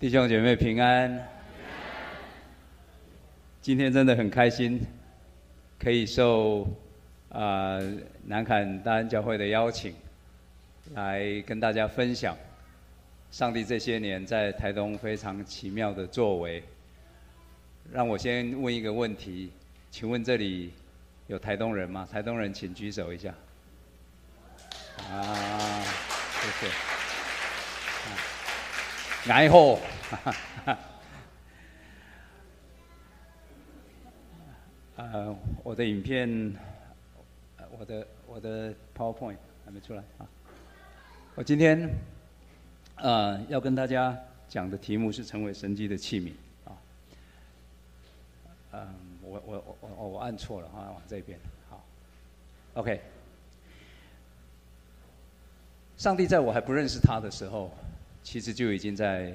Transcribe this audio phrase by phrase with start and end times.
[0.00, 1.28] 弟兄姐妹平安。
[3.60, 4.80] 今天真的很开心，
[5.76, 6.68] 可以受
[7.30, 7.80] 啊
[8.24, 9.92] 南坎大安教会的邀请，
[10.94, 12.36] 来跟大家分享
[13.32, 16.62] 上帝这些年在台东非常奇妙的作为。
[17.92, 19.50] 让我先问一个问题，
[19.90, 20.72] 请问这里
[21.26, 22.08] 有台东人吗？
[22.08, 23.34] 台东人请举手一下。
[25.10, 25.82] 啊，
[26.40, 26.97] 谢谢。
[29.26, 29.78] 爱好。
[34.96, 36.54] 呃，我的影片，
[37.78, 40.26] 我的我的 PowerPoint 还没出来啊。
[41.34, 41.90] 我今天
[42.96, 44.16] 呃要跟大家
[44.48, 46.32] 讲的题目是成为神机的器皿
[46.64, 46.72] 啊。
[48.72, 51.38] 嗯，我我我我我按错了啊，往这边
[51.68, 51.84] 好。
[52.74, 53.00] OK。
[55.96, 57.72] 上帝在我还不认识他的时候，
[58.30, 59.32] 其实就已经在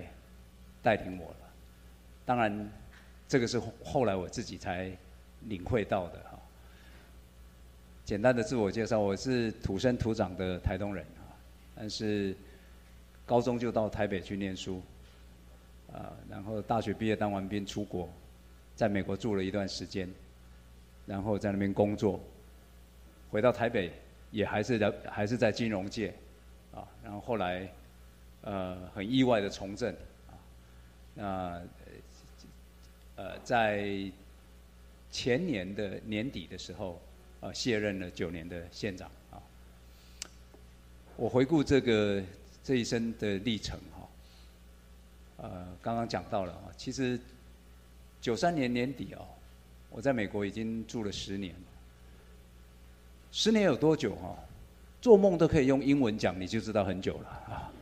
[0.83, 1.37] 带领我了。
[2.27, 2.69] 当然，
[3.27, 4.91] 这个是后来我自己才
[5.45, 6.39] 领会到的哈。
[8.05, 11.33] 简单的自我介绍，我是土生土长的台东人啊，
[11.75, 12.35] 但是
[13.25, 14.79] 高中就到台北去念书，
[15.91, 18.07] 啊，然后大学毕业当完兵出国，
[18.75, 20.07] 在美国住了一段时间，
[21.07, 22.19] 然后在那边工作，
[23.31, 23.91] 回到台北
[24.29, 26.13] 也还是在还是在金融界。
[26.75, 27.67] 啊，然后后来，
[28.43, 29.93] 呃，很意外的从政，
[30.27, 30.35] 啊，
[31.15, 31.61] 那，
[33.15, 34.11] 呃，在
[35.09, 37.01] 前年的年底的时候，
[37.39, 39.41] 呃，卸任了九年的县长，啊，
[41.15, 42.21] 我回顾这个
[42.63, 44.09] 这一生的历程，哈，
[45.37, 47.19] 呃，刚刚讲到了啊，其实
[48.21, 49.25] 九三年年底哦，
[49.89, 51.55] 我在美国已经住了十年，
[53.31, 54.37] 十年有多久哈？
[55.01, 57.72] 做梦都可以用英文讲，你就知道很久了，啊，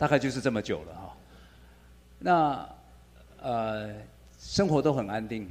[0.00, 1.16] 大概就是这么久了哈。
[2.18, 2.68] 那
[3.42, 3.94] 呃，
[4.38, 5.46] 生活都很安定，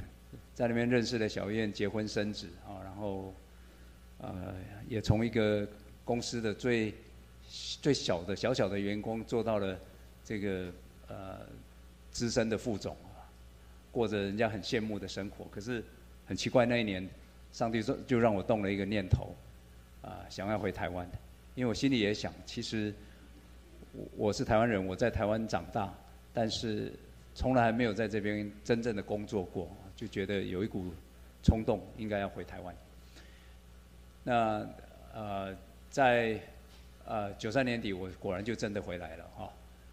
[0.56, 3.32] 在那边认识了小燕，结婚生子啊，然后
[4.18, 4.52] 呃，
[4.88, 5.64] 也从一个
[6.04, 6.92] 公司的最
[7.80, 9.78] 最小的小小的员工做到了
[10.24, 10.66] 这个
[11.06, 11.38] 呃
[12.10, 13.22] 资深的副总啊，
[13.92, 15.46] 过着人家很羡慕的生活。
[15.48, 15.80] 可是
[16.26, 17.08] 很奇怪，那一年
[17.52, 19.32] 上帝说就让我动了一个念头。
[20.02, 21.08] 啊，想要回台湾，
[21.54, 22.92] 因为我心里也想，其实
[23.92, 25.92] 我我是台湾人，我在台湾长大，
[26.32, 26.92] 但是
[27.34, 30.92] 从来没有在这边真正的工作过，就觉得有一股
[31.42, 32.74] 冲动，应该要回台湾。
[34.22, 34.66] 那
[35.14, 35.56] 呃，
[35.90, 36.38] 在
[37.04, 39.52] 呃九三年底，我果然就真的回来了哈。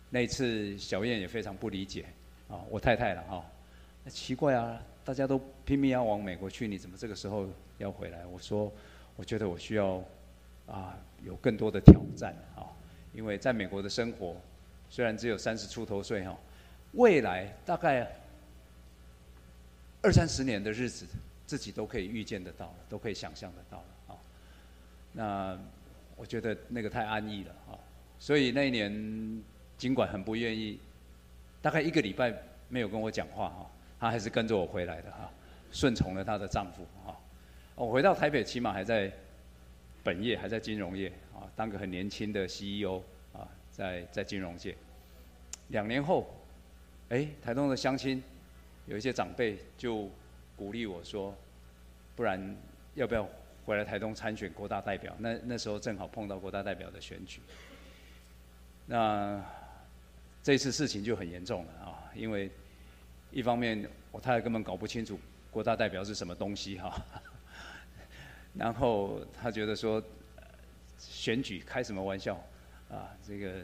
[0.10, 2.06] 那一次小燕也非常不理解
[2.50, 3.46] 啊，我太太了哈，
[4.04, 7.48] 那奇怪啊，大家都拼命要往美国去，你怎么这个时候
[7.78, 8.26] 要回来？
[8.26, 8.72] 我说。
[9.20, 10.00] 我觉得我需要
[10.68, 12.70] 啊有更多的挑战啊，
[13.18, 14.36] 因为在美国的生活
[14.92, 16.38] 虽然只有三十出头岁哈，
[16.92, 18.08] 未来大概
[20.04, 21.08] 二三十年的日子
[21.48, 24.18] 自己都可以预见得到了，都可以想象得到了啊。
[25.14, 25.60] 那
[26.16, 27.74] 我觉得那个太安逸了啊，
[28.20, 29.44] 所以那一年
[29.80, 30.80] 尽管很不愿意，
[31.60, 32.32] 大概一个礼拜
[32.70, 35.28] 没有跟我讲话哈，她还是跟着我回来的哈，
[35.72, 37.18] 顺从了她的丈夫哈。
[37.74, 39.12] 我回到台北，起码还在
[40.04, 43.02] 本业，还在金融业啊，当个很年轻的 CEO
[43.34, 44.76] 啊，在在金融界。
[45.70, 46.28] 两年后，
[47.10, 48.24] 哎，台东的乡亲
[48.86, 50.10] 有一些长辈就
[50.56, 51.36] 鼓励我说
[52.16, 52.56] ：“不然
[52.96, 53.28] 要不要
[53.66, 57.42] 回来台东参选国大代表？”那那时候正好碰到国大代表的选举。
[58.86, 59.44] 那
[60.42, 62.50] 这次事情就很严重了啊，因为
[63.32, 65.20] 一方面我太太根本搞不清楚
[65.52, 67.06] 国大代表是什么东西哈。
[68.56, 70.02] 然后他觉得说，
[70.98, 72.36] 选举开什么玩笑，
[72.90, 73.62] 啊，这个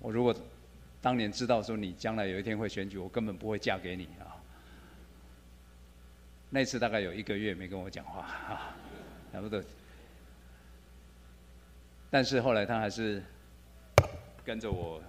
[0.00, 0.34] 我如果
[1.00, 4.36] 当年知道说你将来有一天会选举，我根本不会嫁给你啊。
[6.50, 8.76] 那次大概有一个月没跟我讲话，啊，
[9.32, 9.62] 差不多。
[12.10, 13.22] 但是后来他还是
[14.44, 15.02] 跟着我，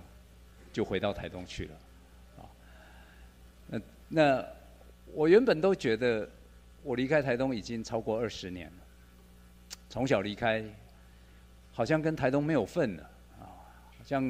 [0.74, 1.76] 就回到台东去了，
[2.38, 2.50] 啊。
[3.68, 3.80] 那
[4.10, 4.46] 那
[5.14, 6.30] 我原本都觉得。
[6.84, 8.87] 我离开台东已经超过二十年了，
[9.90, 10.64] 从小离开，
[11.72, 13.04] 好像跟台东没有份了
[13.40, 13.46] 啊，
[13.98, 14.24] 好像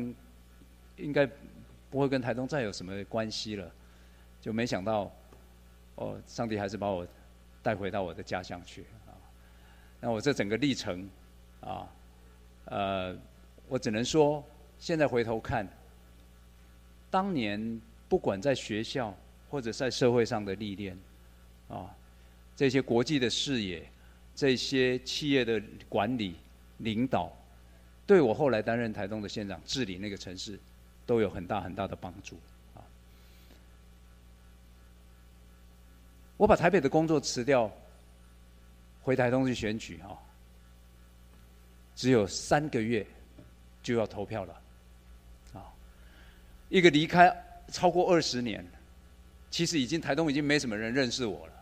[0.97, 1.27] 应该
[1.89, 3.71] 不会跟台东再有什么关系了，
[4.39, 5.11] 就没想到，
[5.95, 7.07] 哦，上帝还是把我
[7.63, 9.13] 带回到我的家乡去啊。
[9.99, 11.09] 那我这整个历程
[11.61, 11.87] 啊，
[12.65, 13.17] 呃，
[13.67, 14.43] 我只能说，
[14.77, 15.67] 现在回头看，
[17.09, 19.15] 当年不管在学校
[19.49, 20.97] 或者在社会上的历练
[21.67, 21.93] 啊。
[22.55, 23.87] 这些国际的视野，
[24.37, 26.35] 这些企业的管理
[26.77, 27.35] 领导，
[28.05, 30.59] 对我后来担任台东的县长治理那个城市，
[31.07, 32.35] 都有很大很大的帮助。
[32.75, 32.85] 啊。
[36.37, 37.69] 我把台北的工作辞掉，
[39.01, 40.13] 回台东去选举啊，
[41.95, 43.03] 只有三个月
[43.81, 44.61] 就要投票了，
[45.55, 45.65] 啊，
[46.69, 47.35] 一个离开
[47.69, 48.63] 超过二十年，
[49.49, 51.56] 其实已经台东已经没什么人认识我了，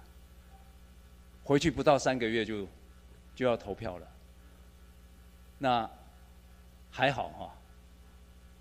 [1.45, 2.67] 回去不到三个月就
[3.33, 4.07] 就要投票了，
[5.57, 5.89] 那。
[6.97, 7.53] 还好哈，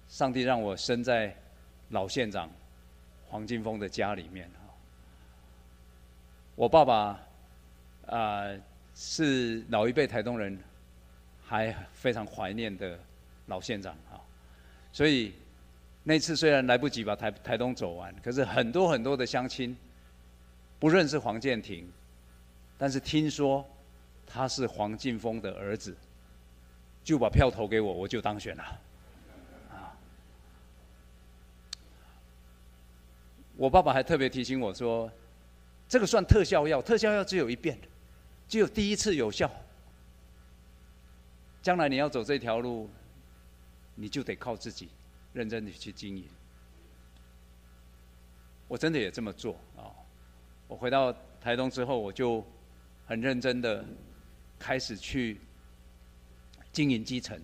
[0.09, 1.33] 上帝让我生在
[1.91, 2.51] 老县长
[3.29, 4.75] 黄金峰的家里面哈。
[6.57, 7.21] 我爸爸
[8.09, 8.45] 啊
[8.93, 10.59] 是老一辈台东人，
[11.45, 12.99] 还非常怀念的
[13.47, 14.21] 老县长哈。
[14.93, 15.33] 所以
[16.03, 19.77] 那次虽然来不及把台台东走完，可是很多很多的乡亲
[20.81, 21.89] 不认识黄建庭，
[22.79, 23.65] 但是听说
[24.27, 25.97] 他是黄进峰的儿子。
[27.05, 28.63] 就把票投给我，我就当选了。
[29.71, 29.93] 啊！
[33.59, 35.13] 我爸爸还特别提醒我说
[35.87, 37.79] ：“这个算特效药，特效药只有一遍，
[38.49, 39.51] 只有第一次有效。
[41.61, 42.89] 将来你要走这条路，
[43.95, 44.89] 你就得靠自己，
[45.35, 46.25] 认真的去经营。”
[48.67, 49.93] 我真的也这么做啊！
[50.69, 52.43] 我回到台东之后，我就
[53.07, 53.85] 很认真的
[54.59, 55.39] 开始去。
[56.73, 57.41] 经营基层，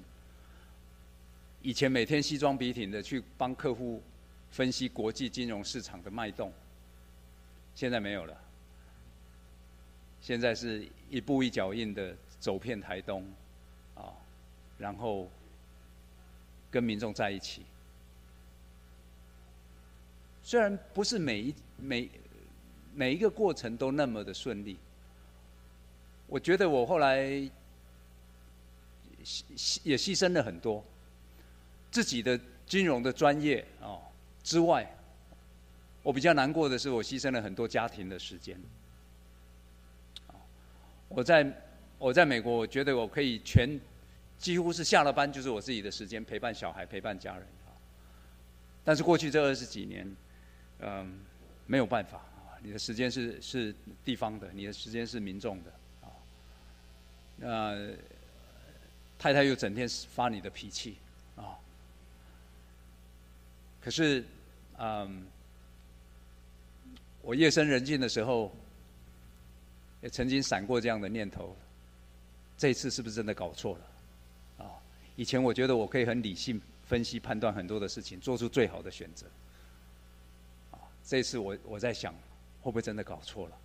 [1.62, 4.02] 以前每天西装笔挺的去帮客户
[4.50, 6.52] 分析国际金融市场的脉动，
[7.76, 8.36] 现在没有了。
[10.20, 13.24] 现在是一步一脚印的走遍台东，
[13.94, 14.10] 啊，
[14.76, 15.30] 然后
[16.68, 17.64] 跟民众在一起。
[20.42, 22.10] 虽然不是每一每
[22.92, 24.76] 每一个过程都那么的顺利，
[26.31, 27.50] 我觉得我后来。
[29.23, 30.82] 牺也牺牲了很多
[31.91, 34.00] 自己的金融的专业啊
[34.43, 34.91] 之外，
[36.03, 38.59] 我比较难过的是，我牺牲了很多家庭的时间。
[41.09, 41.47] 我在
[41.99, 43.79] 我在美国，我觉得我可以全
[44.38, 47.77] 几乎是下了班就是我自己的时间，陪伴小孩，陪伴家人啊。
[48.82, 50.17] 但是过去这二十几年，
[50.79, 51.21] 嗯，
[51.67, 55.71] 没有办法啊，你的时间是是地方的，你的时间是民众的
[57.42, 57.94] 啊，那。
[59.19, 60.96] 太太又整天发你的脾气，
[61.37, 61.52] 啊！
[63.78, 64.25] 可是，
[64.78, 65.26] 嗯，
[67.20, 68.50] 我夜深人静的时候，
[70.00, 71.54] 也曾经闪过这样的念头：
[72.56, 74.64] 这次是不是真的搞错了？
[74.64, 74.72] 啊！
[75.16, 79.26] 以前我觉得我可以很理性分析判断很多的事情，做出最好的选择。
[80.70, 80.81] 啊！
[81.04, 82.14] 这次我我在想，
[82.62, 83.59] 会不会真的搞错了？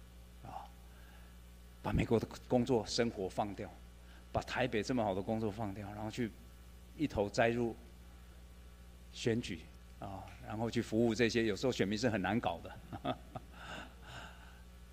[1.86, 3.70] 把美国的工作生活放掉。
[4.32, 6.30] 把台北这么好的工作放掉，然后去
[6.98, 7.74] 一头栽入
[9.14, 9.62] 选举
[10.00, 13.16] 啊，然后去服务这些有时候选民是很难搞的，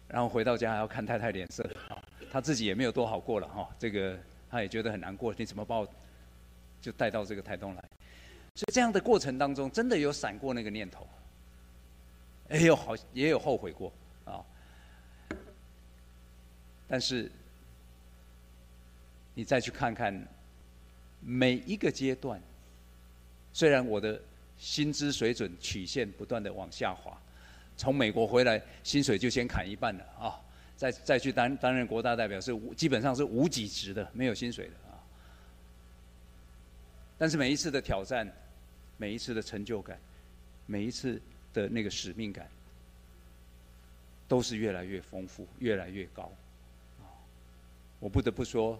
[0.06, 1.98] 然后回到家还要看太太脸色啊，
[2.30, 4.16] 他自己也没有多好过了哈，这个
[4.48, 5.88] 他也觉得很难过，你怎么把我
[6.80, 7.82] 就带到这个台东来？
[8.54, 11.04] 所以这样的过程当中，真的有闪过那个念头，
[12.48, 13.92] 也有好也有后悔过
[14.24, 14.38] 啊，
[16.92, 17.32] 但是。
[19.34, 20.14] 你再去看看
[21.22, 22.38] 每一个阶段，
[23.50, 24.20] 虽然我的
[24.58, 27.18] 薪资水准曲线不断的往下滑，
[27.78, 30.38] 从美国回来薪水就先砍一半了啊，
[30.76, 35.00] 再再去担担任国大代表是基本上是无几职的，没有薪水的啊。
[37.16, 38.30] 但是每一次的挑战，
[38.98, 39.98] 每一次的成就感，
[40.66, 41.18] 每一次
[41.54, 42.46] 的那个使命感，
[44.28, 46.30] 都是越来越丰富，越来越高。
[48.02, 48.76] 我不得不说。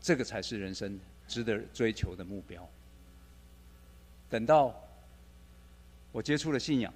[0.00, 2.68] 这个才是人生值得追求的目标。
[4.28, 4.74] 等到
[6.10, 6.92] 我接触了信仰，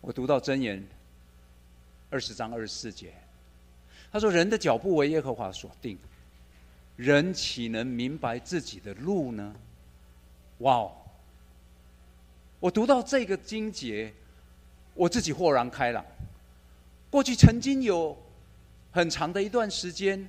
[0.00, 0.86] 我读到箴言
[2.10, 3.12] 二十章二十四节，
[4.12, 5.98] 他说：“人的脚步为耶和华所定，
[6.94, 9.52] 人岂能明白自己的路呢？”
[10.58, 10.92] 哇哦！
[12.60, 14.14] 我读到这个经节，
[14.94, 16.04] 我自己豁然开朗。
[17.10, 18.16] 过去曾经有
[18.94, 20.26] 很长的一段时间。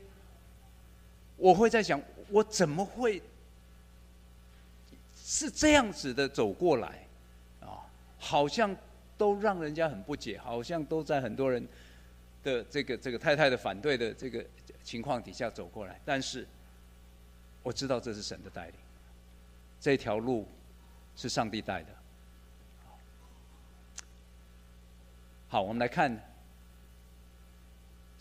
[1.37, 3.21] 我会在想，我怎么会
[5.15, 7.05] 是这样子的走过来
[7.59, 7.85] 啊？
[8.17, 8.75] 好像
[9.17, 11.67] 都让人家很不解，好像都在很多人
[12.41, 14.43] 的这个这个太太的反对的这个
[14.83, 15.99] 情况底下走过来。
[16.05, 16.47] 但是
[17.61, 18.75] 我知道这是神的带领，
[19.79, 20.47] 这条路
[21.17, 21.89] 是上帝带的。
[25.49, 26.17] 好，我们来看，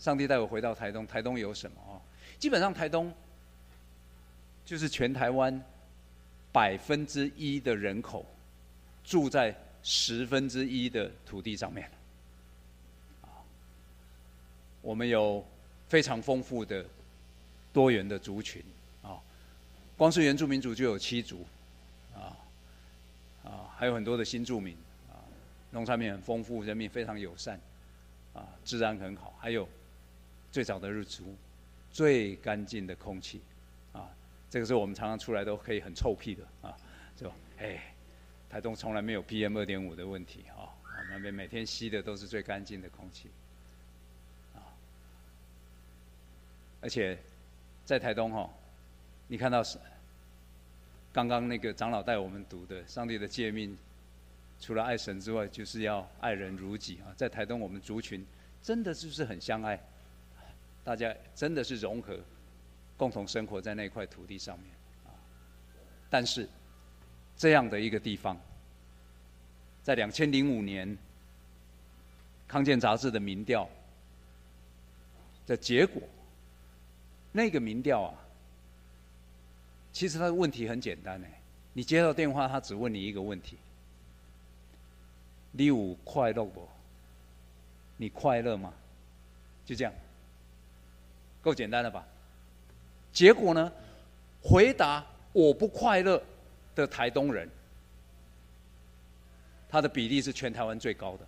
[0.05, 1.97] 上帝带我回到台东，台东有什么啊？
[2.37, 3.11] 基本上台东
[4.63, 5.59] 就是全台湾
[6.51, 8.23] 百分之一的人口
[9.03, 11.89] 住在十分之一的土地上面。
[14.83, 15.43] 我们有
[15.89, 16.85] 非常丰富的
[17.73, 18.63] 多元的族群
[19.01, 19.17] 啊，
[19.97, 21.43] 光是原住民族就有七族，
[22.13, 22.37] 啊
[23.43, 24.77] 啊，还有很多的新住民
[25.09, 25.17] 啊，
[25.71, 27.59] 农产品很丰富，人民非常友善，
[28.35, 29.67] 啊，治安很好，还有
[30.55, 31.35] 最早的日族，
[31.91, 33.41] 最干净的空气，
[33.91, 34.09] 啊，
[34.49, 36.73] 这个是我们常常出来都可以很臭屁的啊，
[37.13, 37.93] 就哎，
[38.49, 40.71] 台东从来没有 PM 二点五的问题啊，
[41.11, 43.29] 那边每天吸的都是最干净的空气。
[44.53, 44.63] 啊
[46.79, 47.17] 而且，
[47.83, 48.49] 在台东哈，
[49.27, 49.77] 你看到是
[51.11, 53.77] 刚刚那个长老带我们读的上帝的诫命，
[54.61, 57.11] 除了爱神之外，就是要爱人如己啊。
[57.17, 58.25] 在台东，我们族群
[58.61, 59.77] 真的就是很相爱，
[60.85, 62.17] 大家真的是融合，
[62.95, 64.69] 共同生活在那块土地上面
[65.03, 65.09] 啊。
[66.09, 66.47] 但是，
[67.35, 68.39] 这样的一个地方，
[69.83, 70.97] 在两千零五年
[72.47, 73.67] 康健杂志的民调
[75.47, 76.01] 的结果。
[77.31, 78.13] 那个民调啊，
[79.91, 81.27] 其实他的问题很简单呢。
[81.73, 83.57] 你接到电话，他只问你一个问题：
[85.51, 86.69] 你有快乐不？
[87.97, 88.71] 你快乐吗？
[89.65, 89.91] 就这样，
[91.45, 92.03] 够简单了吧？
[93.13, 93.71] 结果呢？
[94.41, 96.21] 回答我不快乐
[96.73, 97.47] 的台东人，
[99.69, 101.25] 他的比例是全台湾最高的。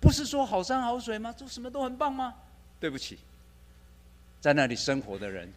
[0.00, 1.30] 不是说好山好水吗？
[1.30, 2.34] 做什么都很棒吗？
[2.80, 3.18] 对不起，
[4.40, 5.52] 在那里生活的人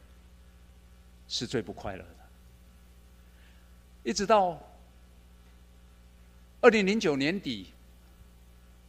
[1.30, 2.16] 是最不快乐的。
[4.04, 4.62] 一直到
[6.62, 7.72] 二零零九年底，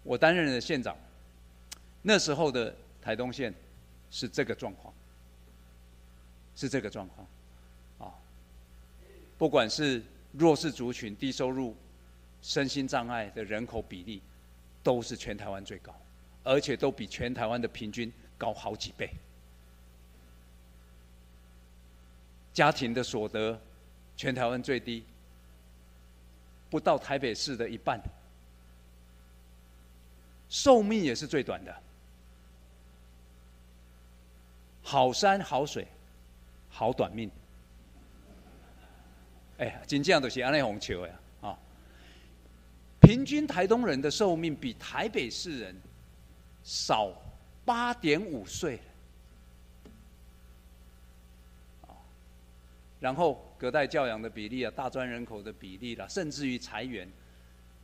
[0.02, 0.96] 我担任了县长，
[2.02, 3.54] 那时候的台东县
[4.10, 4.92] 是这个状况，
[6.56, 7.26] 是这个状况，
[7.98, 8.14] 啊，
[9.38, 10.02] 不管是
[10.32, 11.76] 弱势族群、低收入、
[12.42, 14.22] 身心障碍的人口比例，
[14.82, 15.94] 都是全台湾最高。
[16.42, 19.10] 而且都比全台湾的平均高好几倍。
[22.54, 23.60] 家庭的所得，
[24.16, 25.04] 全台湾最低，
[26.70, 28.00] 不到台北市的一半。
[30.48, 31.82] 寿命也是最短的。
[34.90, 35.86] 好山好水，
[36.68, 37.30] 好短命。
[39.58, 41.58] 哎呀，真正都是安内红球呀啊！
[43.00, 45.76] 平均台东人的寿命比台北市人。
[46.62, 47.10] 少
[47.64, 48.78] 八点五岁，
[53.00, 57.10] 然后隔代教养的比例啊，大专人口的比例啦，甚至于裁员，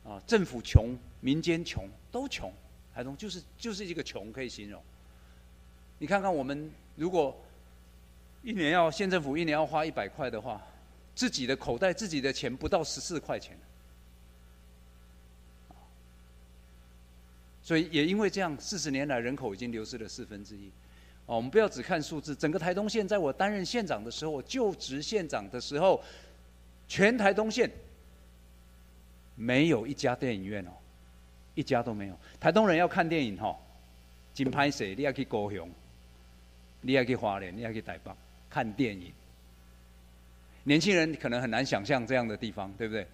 [0.03, 2.53] 啊，政府穷，民间穷，都穷，
[2.93, 4.79] 台东就是就是一个穷可以形容。
[5.97, 7.33] 你看看我们如果
[8.43, 10.61] 一年要县政府一年要花一百块的话，
[11.15, 13.57] 自己的口袋自己的钱不到十四块钱。
[17.61, 20.71] 所以也因为这样，四十年来人口已经流失了四分之一。
[21.25, 26.01] 哦，我们不要只看数字，整个台东县在我担任县长的时候，就职县长的时候，
[26.87, 27.69] 全台东县
[29.35, 30.71] 没有一家电影院哦，
[31.53, 32.17] 一家都没有。
[32.39, 33.53] 台东人要看电影哈，
[34.33, 35.69] 金拍谁你要去高雄，
[36.81, 38.11] 你要去花莲，你要去台北
[38.49, 39.11] 看电影。
[40.63, 43.07] 年轻人可能很难想象这样的地方，对不对？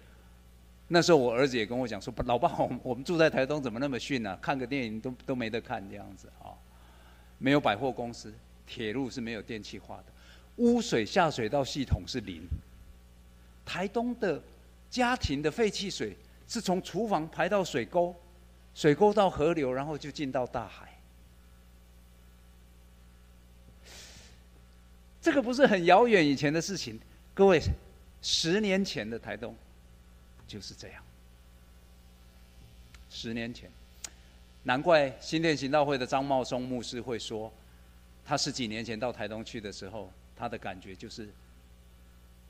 [0.88, 4.38] 那时候我儿子也跟我讲说：“老爸，我我们住在台东，怎么那么逊啊？
[4.42, 6.52] 看个电影都都没得看这样子啊！
[7.38, 8.32] 没有百货公司，
[8.66, 10.04] 铁路是没有电气化的，
[10.56, 12.42] 污水下水道系统是零。
[13.64, 14.42] 台东的
[14.90, 16.14] 家庭的废弃水
[16.46, 18.14] 是从厨房排到水沟，
[18.74, 20.93] 水沟到河流，然后就进到大海。
[25.24, 27.00] 这个不是很遥远以前的事情，
[27.32, 27.58] 各位，
[28.20, 29.56] 十年前的台东。”
[30.46, 31.02] 就是这样。
[33.08, 33.70] 十年前，
[34.64, 37.50] 难怪新店行道会的张茂松牧师会说，
[38.26, 41.26] 他十几年前到台东去的时候，他的感觉就是：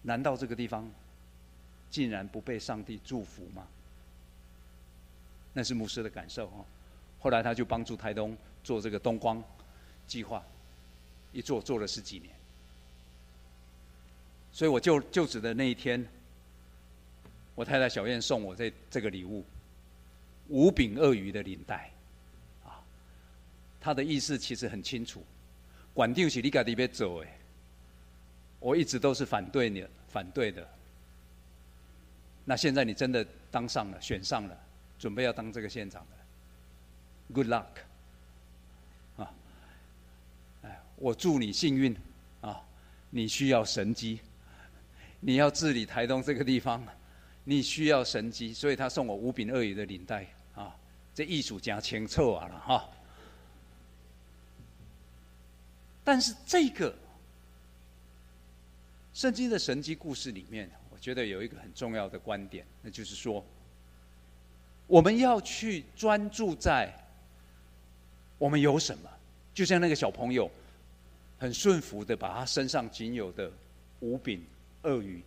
[0.03, 0.91] 难道这个地方
[1.93, 3.69] 竟然不被上帝祝福吗？
[5.53, 6.67] 那是牧师的感受哦。
[7.21, 9.41] 后来他就帮助台东做这个东光
[10.09, 10.43] 计划，
[11.31, 12.35] 一做做了十几年。
[14.55, 16.03] 所以我就就职的那一天。
[17.57, 19.45] 我太太小燕送我这这个礼物，
[20.49, 21.89] 五柄鳄鱼的领带，
[22.65, 22.83] 啊，
[23.81, 25.25] 他的意思其实很清楚，
[25.93, 27.29] 管定是你家己别走诶，
[28.59, 30.69] 我一直都是反对你反对的，
[32.45, 34.59] 那现在你真的当上了选上了，
[34.99, 39.33] 准备要当这个县长了，Good luck，啊，
[40.63, 41.97] 哎，我祝你幸运，
[42.41, 42.61] 啊，
[43.11, 44.19] 你需要神机，
[45.27, 46.87] 你要治理台东这个地方，
[47.45, 50.77] 你需要神机，所以他送我五柄鳄鱼的领带啊，
[51.15, 52.91] 这艺术家清楚啊了哈。
[56.05, 56.95] 但是这个
[59.15, 63.43] 圣经的神机故事里面，我觉得有一个很重要的观点，那就是说，
[64.87, 66.93] 我们要去专注在
[68.37, 69.09] 我们有什么，
[69.55, 70.51] 就像那个小朋友
[71.39, 73.51] 很顺服的把他身上仅有的
[74.01, 74.45] 五柄
[74.85, 75.23] 鳄鱼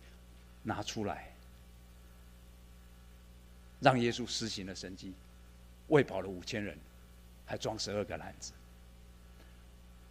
[0.62, 1.30] 拿出来，
[3.80, 5.12] 让耶稣施行了神迹，
[5.88, 6.76] 喂饱了五千人，
[7.46, 8.52] 还装十二个篮子。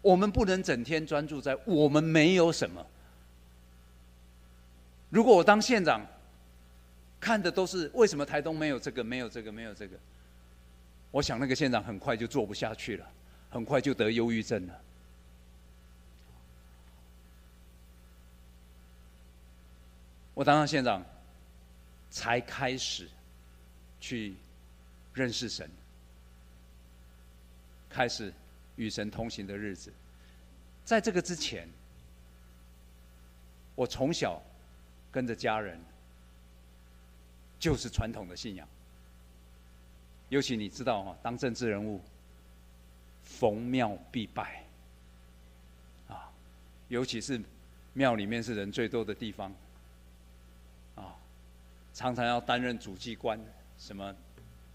[0.01, 2.85] 我们不能整天专注在我们没有什么。
[5.09, 6.05] 如果我当县长，
[7.19, 9.97] 看的都是为什么台东没有这个、没有这个、没有这个，
[11.11, 13.09] 我想那个县长很快就做不下去了，
[13.49, 14.81] 很快就得忧郁症了。
[20.37, 21.03] 我当上县长，
[22.11, 23.09] 才开始
[23.99, 24.35] 去
[25.15, 25.67] 认识神，
[27.89, 28.31] 开始。
[28.75, 29.91] 与神同行的日子，
[30.85, 31.67] 在这个之前，
[33.73, 34.39] 我从小
[35.11, 35.79] 跟着家人，
[37.59, 38.67] 就是传统的信仰。
[40.29, 41.99] 尤其你知道哈，当政治人物，
[43.23, 44.63] 逢庙必拜，
[46.07, 46.29] 啊，
[46.89, 47.41] 尤其是
[47.93, 49.51] 庙里面是人最多的地方，
[51.97, 53.43] 常常要担任主祭官，
[53.79, 54.15] 什么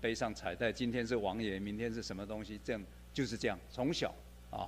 [0.01, 2.83] 背上彩带，今天是王爷，明天是什么东西，这样。
[3.15, 4.13] 就是这样，从小
[4.51, 4.67] 啊，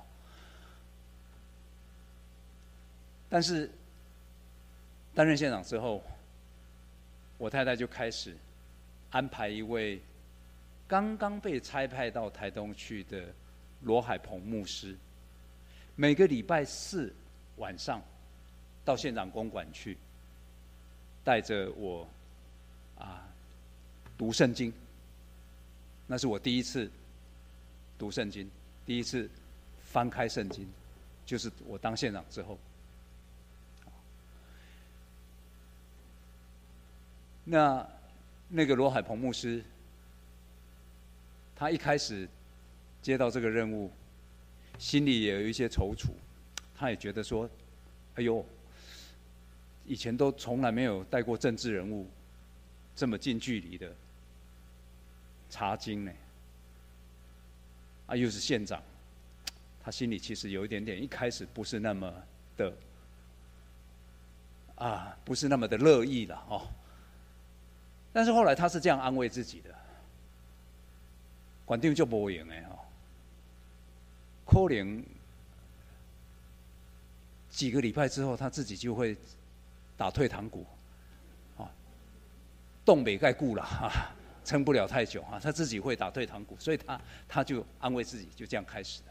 [3.27, 3.69] 但是
[5.15, 6.01] 担任县长之后，
[7.39, 8.37] 我太太就开始
[9.09, 9.99] 安排一位
[10.87, 13.25] 刚刚被差派到台东去的
[13.81, 14.95] 罗海鹏牧师，
[15.95, 17.11] 每个礼拜四
[17.57, 17.99] 晚上
[18.85, 19.97] 到县长公馆去，
[21.23, 22.07] 带着我
[22.97, 23.27] 啊
[24.17, 24.73] 读圣经，
[26.07, 26.89] 那是我第一次。
[27.97, 28.51] 读圣经，
[28.85, 29.29] 第一次
[29.85, 30.67] 翻开圣经，
[31.25, 32.59] 就是我当县长之后。
[37.45, 37.87] 那
[38.49, 39.63] 那个罗海鹏牧师，
[41.55, 42.27] 他一开始
[43.01, 43.89] 接到这个任务，
[44.77, 46.09] 心里也有一些踌躇，
[46.77, 47.49] 他也觉得说
[48.15, 48.45] ：“哎呦，
[49.85, 52.05] 以前都从来没有带过政治人物
[52.95, 53.93] 这么近距离的
[55.49, 56.11] 查经呢。”
[58.07, 58.79] 啊，又是县长，
[59.83, 62.13] 他心里其实有一点点，一开始不是那么
[62.55, 62.71] 的，
[64.75, 66.67] 啊，不是那么的乐意了哦。
[68.13, 69.75] 但是后来他是这样安慰自己的：，
[71.65, 72.77] 管定就不赢哎哦，
[74.45, 75.03] 可能
[77.49, 79.17] 几个礼拜之后，他自己就会
[79.97, 80.63] 打退堂鼓，
[82.85, 83.91] 东北盖固了哈。
[84.45, 89.05] 撑不了太久啊，他自己会打退堂鼓，所以他他就安慰自己，就这样开始的。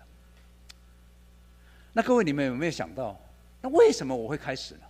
[1.93, 3.21] 那各位，你们有没有想到，
[3.61, 4.83] 那为什么我会开始呢？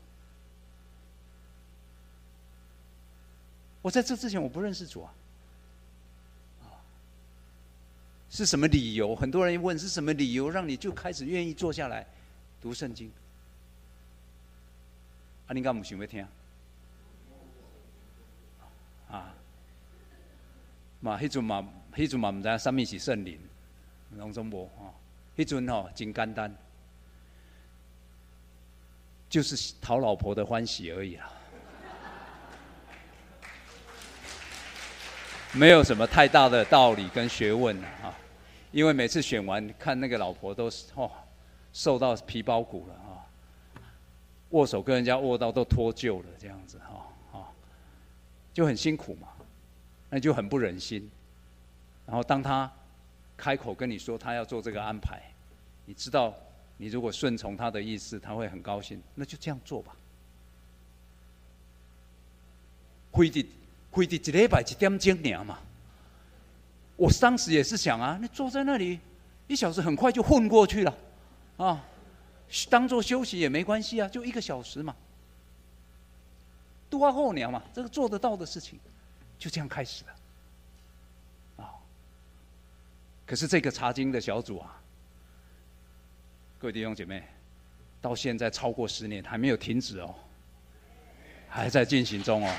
[3.81, 5.15] 我在这之前我不认识主啊，
[8.29, 9.17] 是什么理由？
[9.17, 12.07] 很多人问是什么理由让你就开始愿意坐下来
[12.61, 13.11] 读圣经？
[15.47, 16.27] 啊，你敢不想要听？
[21.05, 23.39] 嘛，迄阵嘛，迄阵嘛，毋知影啥物是圣灵，
[24.17, 24.95] 拢总无吼。
[25.37, 26.55] 迄阵吼真简单，
[29.29, 31.31] 就是讨老婆的欢喜而已啦，
[35.53, 38.15] 没有什么太大的道理跟学问啊。
[38.73, 41.11] 因为每次选完，看那个老婆都是哦，
[41.73, 43.21] 瘦到皮包骨了啊，
[44.51, 47.53] 握手跟人家握到都脱臼了，这样子哈，啊，
[48.55, 49.29] 就很辛苦嘛。
[50.15, 51.11] 那就很不忍心，
[52.07, 52.71] 然后当他
[53.37, 55.21] 开口跟你说他要做这个安排，
[55.87, 56.33] 你知道，
[56.77, 59.97] 你如果顺从他的意思，他会很高兴，那就这样做吧。
[63.11, 63.45] 会的
[63.91, 65.59] 会的一礼拜一点钟年嘛，
[66.95, 69.01] 我当时也是想啊，你坐在那里
[69.49, 70.97] 一小时很快就混过去了，
[71.57, 71.85] 啊，
[72.71, 74.95] 当做休息也没关系啊，就一个小时嘛，
[76.89, 78.79] 多后娘嘛，这个做得到的事情。
[79.39, 81.75] 就这样开始了，啊！
[83.27, 84.81] 可是这个查经的小组啊，
[86.59, 87.23] 各位弟兄姐妹，
[88.01, 90.15] 到现在超过十年还没有停止哦，
[91.49, 92.57] 还在进行中哦。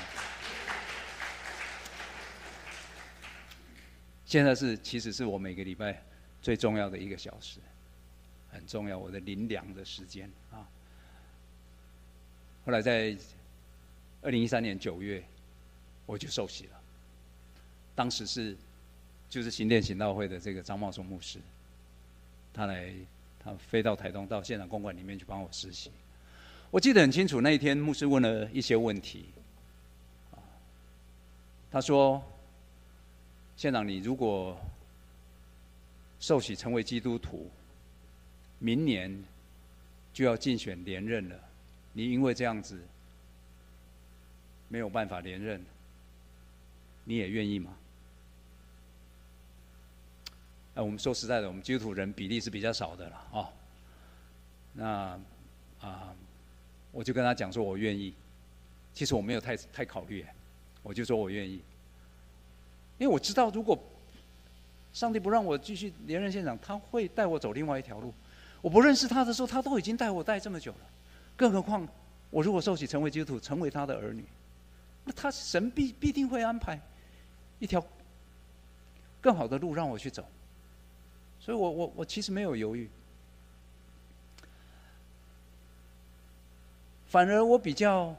[4.24, 6.02] 现在是其实是我每个礼拜
[6.42, 7.58] 最重要的一个小时，
[8.50, 10.66] 很重要，我的灵粮的时间啊。
[12.64, 13.16] 后来在
[14.22, 15.24] 二零一三年九月，
[16.06, 16.80] 我就受洗了。
[17.94, 18.56] 当时是
[19.28, 21.38] 就是新店行道会的这个张茂松牧师，
[22.54, 22.92] 他来
[23.38, 25.90] 他飞到台东到现场公馆里面去帮我实习。
[26.70, 29.26] 我记得很清楚，那一天牧师问了一些问题。
[31.70, 32.22] 他说
[33.56, 34.58] ：“县长，你如果
[36.20, 37.50] 受洗成为基督徒，
[38.58, 39.24] 明年
[40.12, 41.38] 就要竞选连任了，
[41.92, 42.80] 你因为这样子
[44.68, 45.62] 没有办法连任，
[47.06, 47.74] 你也愿意吗？”
[50.76, 53.48] 哎，我们说实在的，我们基督徒人比例是比较少的了啊。
[54.74, 55.18] 那
[55.80, 56.14] 啊，
[56.92, 58.12] 我就跟他讲说，我愿意。
[58.92, 60.24] 其实我没有太太考虑。
[60.82, 61.54] 我就说我愿意，
[62.96, 63.76] 因为我知道，如果
[64.92, 68.14] 上帝不让我继续连任县长，他会带我走另外一条路。
[68.62, 70.78] 我不认识他的时候，他都已经带我带这么久了，
[71.36, 71.86] 更何况
[72.30, 74.24] 我如果受洗成为基督徒，成为他的儿女，
[75.04, 76.78] 那他神必必定会安排
[77.58, 77.84] 一条
[79.20, 80.26] 更好的路让我去走。
[81.40, 82.88] 所以我我我其实没有犹豫，
[87.06, 88.14] 反而我比较。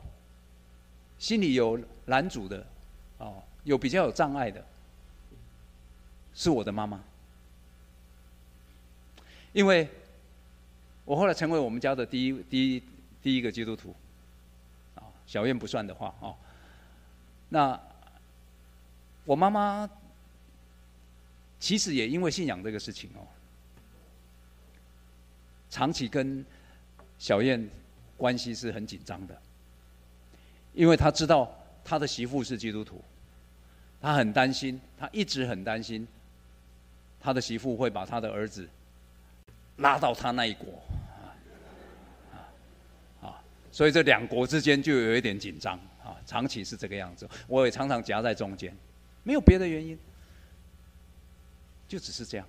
[1.19, 2.63] 心里有拦阻的，
[3.17, 4.63] 哦，有比较有障碍的，
[6.36, 7.04] 是我的妈妈，
[9.52, 9.89] 因为
[11.06, 12.84] 我后来成为我们家的第一第一
[13.23, 13.95] 第一个基督徒，
[14.93, 16.36] 啊，小燕不算的话，哦，
[17.50, 17.82] 那
[19.28, 19.90] 我妈妈
[21.60, 23.28] 其实也因为信仰这个事情哦，
[25.70, 26.46] 长期跟
[27.20, 27.70] 小燕
[28.16, 29.38] 关系是很紧张的。
[30.74, 33.04] 因为他知道他的媳妇是基督徒，
[34.00, 36.08] 他很担心，他一直很担心，
[37.20, 38.70] 他的媳妇会把他的儿子
[39.78, 40.82] 拉到他那一国，
[42.32, 48.74] 啊，啊，所以这两国之间就有一点紧张，啊，长期是这个样子，我也常常夹在中间，
[49.28, 50.00] 没有别的原因，
[51.86, 52.48] 就只是这样，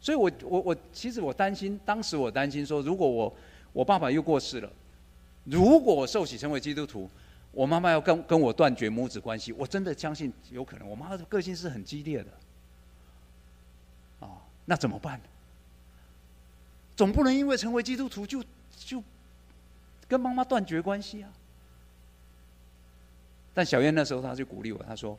[0.00, 3.36] 所以我我我其实我担心，当时我担心说，如果我
[3.74, 4.72] 我爸爸又过世了。
[5.44, 7.10] 如果我受洗成为基督徒，
[7.50, 10.88] 我妈妈要跟跟我断绝母子关系，我真的相信有可能。
[10.88, 12.30] 我妈的个性是很激烈的，
[14.26, 15.20] 啊，那怎么办？
[16.96, 18.42] 总不能因为成为基督徒就
[18.78, 19.04] 就
[20.08, 21.30] 跟妈妈断绝关系啊？
[23.54, 25.18] 但小燕那时候她就鼓励我，她说：“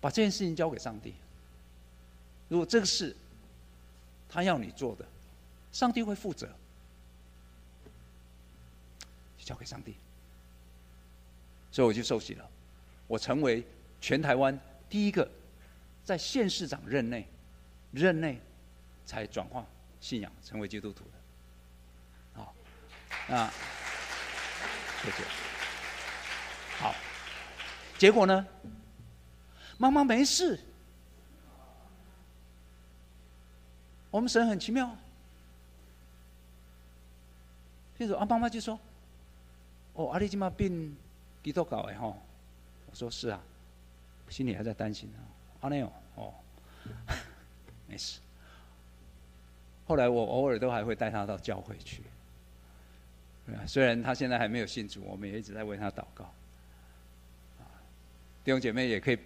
[0.00, 1.14] 把这件事情交给上帝。
[2.48, 3.14] 如果这个事
[4.28, 5.04] 他要你做的，
[5.72, 6.48] 上帝会负责。”
[9.42, 9.96] 交给上帝，
[11.72, 12.48] 所以我就受洗了。
[13.08, 13.64] 我成为
[14.00, 14.56] 全台湾
[14.88, 15.28] 第一个
[16.04, 17.26] 在县市长任内
[17.90, 18.38] 任内
[19.04, 19.66] 才转化
[20.00, 22.40] 信仰成为基督徒的。
[22.40, 22.54] 好，
[23.28, 23.50] 那
[25.02, 25.49] 谢谢。
[26.80, 26.94] 好，
[27.98, 28.46] 结果呢？
[29.76, 30.58] 妈妈没事。
[34.10, 34.96] 我们神很奇妙。
[37.98, 38.80] 接着啊，妈妈就说。
[39.92, 40.72] 哦，阿里基玛变
[41.42, 42.16] 基督教的吼，
[42.90, 43.38] 我说是啊，
[44.30, 45.18] 心里还在担心呢。
[45.60, 46.34] 阿内哦，哦，
[47.86, 48.20] 没事。
[49.86, 52.02] 后来我偶尔都还会带他到教会去，
[53.66, 56.32] 虽然他现在还没有信主，我们也一直在为他祷告。
[58.50, 59.18] 弟兄姐妹也可以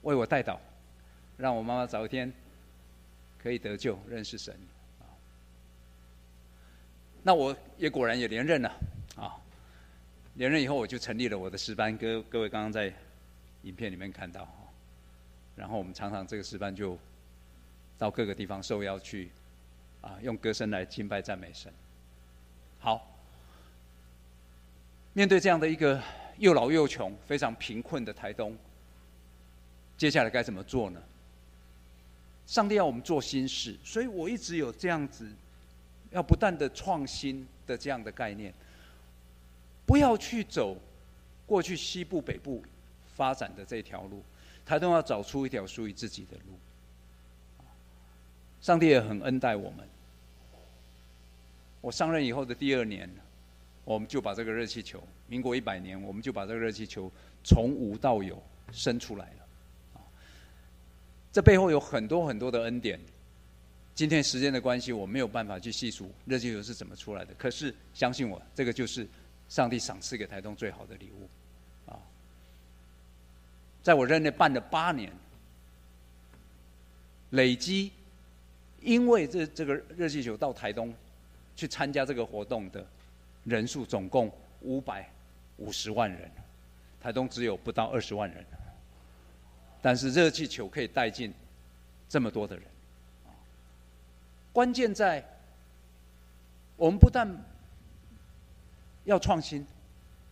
[0.00, 0.56] 为我代祷，
[1.36, 2.32] 让我妈妈早一天
[3.36, 4.58] 可以得救，认识神。
[7.22, 8.70] 那我也果然也连任了
[9.14, 9.36] 啊。
[10.36, 12.90] 连任以后，我就成立了我的诗班，各各位刚刚在
[13.64, 14.48] 影片里面看到。
[15.54, 16.98] 然后我们常常这个诗班就
[17.98, 19.28] 到各个地方受邀去，
[20.00, 21.70] 啊，用歌声来敬拜赞美神。
[22.78, 23.06] 好，
[25.12, 26.02] 面对这样的一个
[26.38, 28.56] 又老又穷、非常贫困的台东，
[29.96, 31.00] 接下来该怎么做呢？
[32.46, 35.28] 上帝要我们做新事，所以我一直有这样子
[36.10, 38.54] 要不断的创新的这样的概念。
[39.84, 40.76] 不要去走
[41.46, 42.62] 过去西部北部
[43.14, 44.22] 发展的这条路，
[44.64, 46.58] 台东要找出一条属于自己的路。
[48.60, 49.88] 上帝也很恩待我们。
[51.80, 53.08] 我上任以后的第二年，
[53.86, 57.10] 我们就把这个热气球，民国一百年，我们就把这个热气球
[57.42, 60.02] 从无到有生出来了。
[61.32, 63.00] 这背后有很多很多的恩典。
[63.94, 67.32] 今天时间的关系，我没有办法去细数热气球是怎么出来的。
[67.38, 69.08] 可是相信我，这个就是。
[69.48, 71.28] 上帝赏赐给台东最好的礼物，
[71.88, 71.96] 啊！
[73.80, 75.12] 在我任内办了八年，
[77.30, 77.92] 累积，
[78.80, 80.92] 因为这这个热气球到台东
[81.54, 82.84] 去参加这个活动的
[83.46, 84.30] 人数总共
[84.60, 85.08] 五百
[85.56, 86.30] 五十万人，
[87.00, 88.44] 台东只有不到二十万人，
[89.80, 91.32] 但是热气球可以带进
[92.08, 92.64] 这么多的人，
[94.52, 95.24] 关键在
[96.76, 97.28] 我们不但
[99.04, 99.64] 要创新，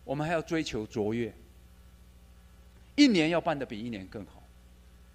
[0.03, 1.33] 我们还要追求卓越，
[2.95, 4.43] 一年要办的比一年更好。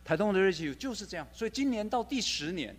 [0.03, 2.75] 台东的热气球就是这样，所以今年到第十年，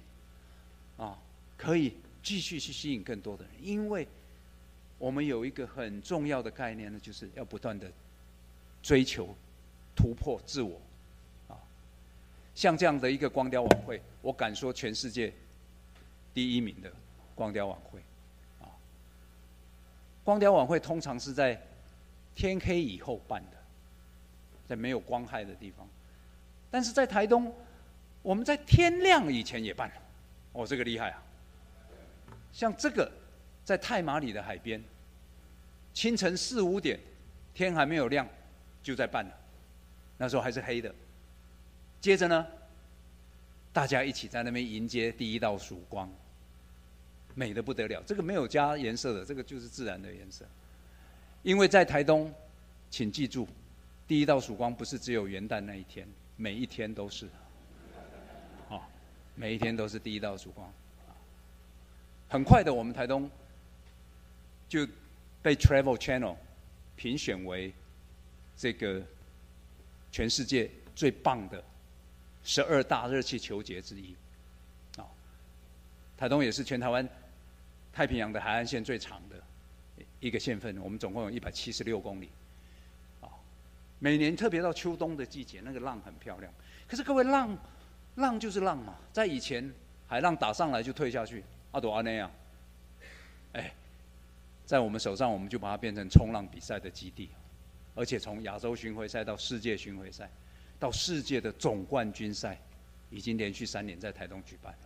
[0.97, 1.17] 啊，
[1.55, 4.07] 可以继续去吸引更多的人，因为
[5.01, 7.91] 我们有一个很重要的概念呢，就是要不断的
[8.83, 9.35] 追求
[9.95, 10.79] 突破自我，
[11.47, 11.57] 啊，
[12.53, 15.33] 像这样的一个光雕晚会，我敢说全世界
[16.35, 16.93] 第一名的
[17.33, 17.99] 光雕晚会，
[18.61, 18.69] 啊，
[20.23, 21.59] 光雕晚会通常是在
[22.35, 23.57] 天黑以后办的，
[24.67, 25.89] 在没有光害的地方。
[26.69, 27.51] 但是在台东，
[28.21, 29.95] 我们在天亮以前也办了，
[30.53, 31.23] 哦，这个厉害啊！
[32.53, 33.11] 像这个，
[33.63, 34.83] 在太马里的海边，
[35.93, 36.99] 清晨四五点，
[37.53, 38.27] 天还没有亮，
[38.81, 39.31] 就在办了，
[40.17, 40.93] 那时候还是黑的。
[41.99, 42.47] 接着呢，
[43.71, 46.11] 大家一起在那边迎接第一道曙光，
[47.35, 48.01] 美的不得了。
[48.05, 50.45] 这个没有加颜色的，这个就是自然的颜色。
[51.43, 52.33] 因为在台东，
[52.89, 53.47] 请记住，
[54.07, 56.07] 第一道曙光不是只有元旦那一天。
[56.37, 57.27] 每一天都是，
[58.67, 58.81] 啊，
[59.35, 60.73] 每一天都是第一道曙光，
[62.27, 63.29] 很快的，我们台东
[64.71, 64.87] 就
[65.41, 66.33] 被 Travel Channel
[66.95, 67.73] 评选为
[68.55, 69.01] 这个
[70.13, 71.61] 全世界最棒的
[72.41, 74.15] 十二大热气球节之一，
[74.95, 75.03] 啊，
[76.15, 77.05] 台东也是全台湾
[77.91, 79.35] 太平洋的海岸线最长的
[80.21, 82.29] 一个县份，我们总共有一百七十六公里。
[83.99, 86.51] 每年特别到秋冬的季节，那个浪很漂亮。
[86.87, 87.57] 可是各位，浪，
[88.15, 88.95] 浪就是浪嘛。
[89.11, 89.69] 在以前，
[90.07, 92.31] 海浪打上来就退下去，阿朵阿内啊，
[93.51, 93.73] 哎，
[94.71, 97.29] 在我们手上，我们就把它变成冲浪比赛的基地，
[97.93, 100.31] 而且从亚洲巡回赛到世界巡回赛，
[100.79, 102.57] 到世界的总冠军赛，
[103.09, 104.79] 已经连续三年在台东举办了。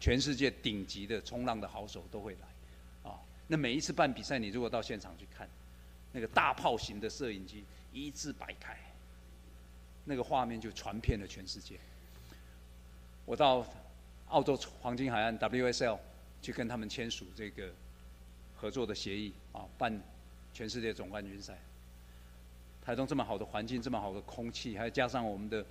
[0.00, 5.46] 全世界顶级的冲浪的好手都会来，啊，那每一次办比赛，你如果到现场去看，
[6.10, 7.64] 那个大炮型的摄影机。
[7.92, 8.74] 一字摆开，
[10.06, 11.78] 那个画面就传遍了全世界。
[13.26, 13.66] 我到
[14.28, 15.98] 澳洲黄金海岸 WSL
[16.40, 17.70] 去跟他们签署这个
[18.62, 20.00] 合作的协议啊，办
[20.54, 21.58] 全世界总冠军赛。
[22.80, 25.66] 台东这么好的环境，这么好的空气，还加上我们的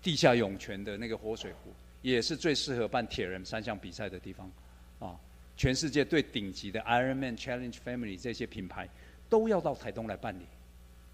[0.00, 4.50] 地下涌泉的那个活水湖，也是最适合办铁人三项比赛的地方
[5.00, 5.20] 啊。
[5.54, 8.88] 全世界最顶级的 Ironman Challenge Family 这些品牌
[9.28, 10.46] 都要到台东来办理。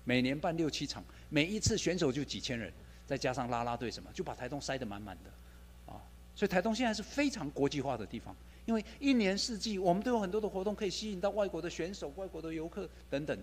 [0.04, 2.72] 每年办六七场，每一次选手就几千人，
[3.04, 5.98] 再加上啦啦队什么，就把台东塞得满满的，啊！
[6.36, 8.34] 所以台东现在是非常国际化的地方，
[8.66, 13.38] 因为一年四季我们都有很多的活动可以吸引到外国的选手、外国的游客等等，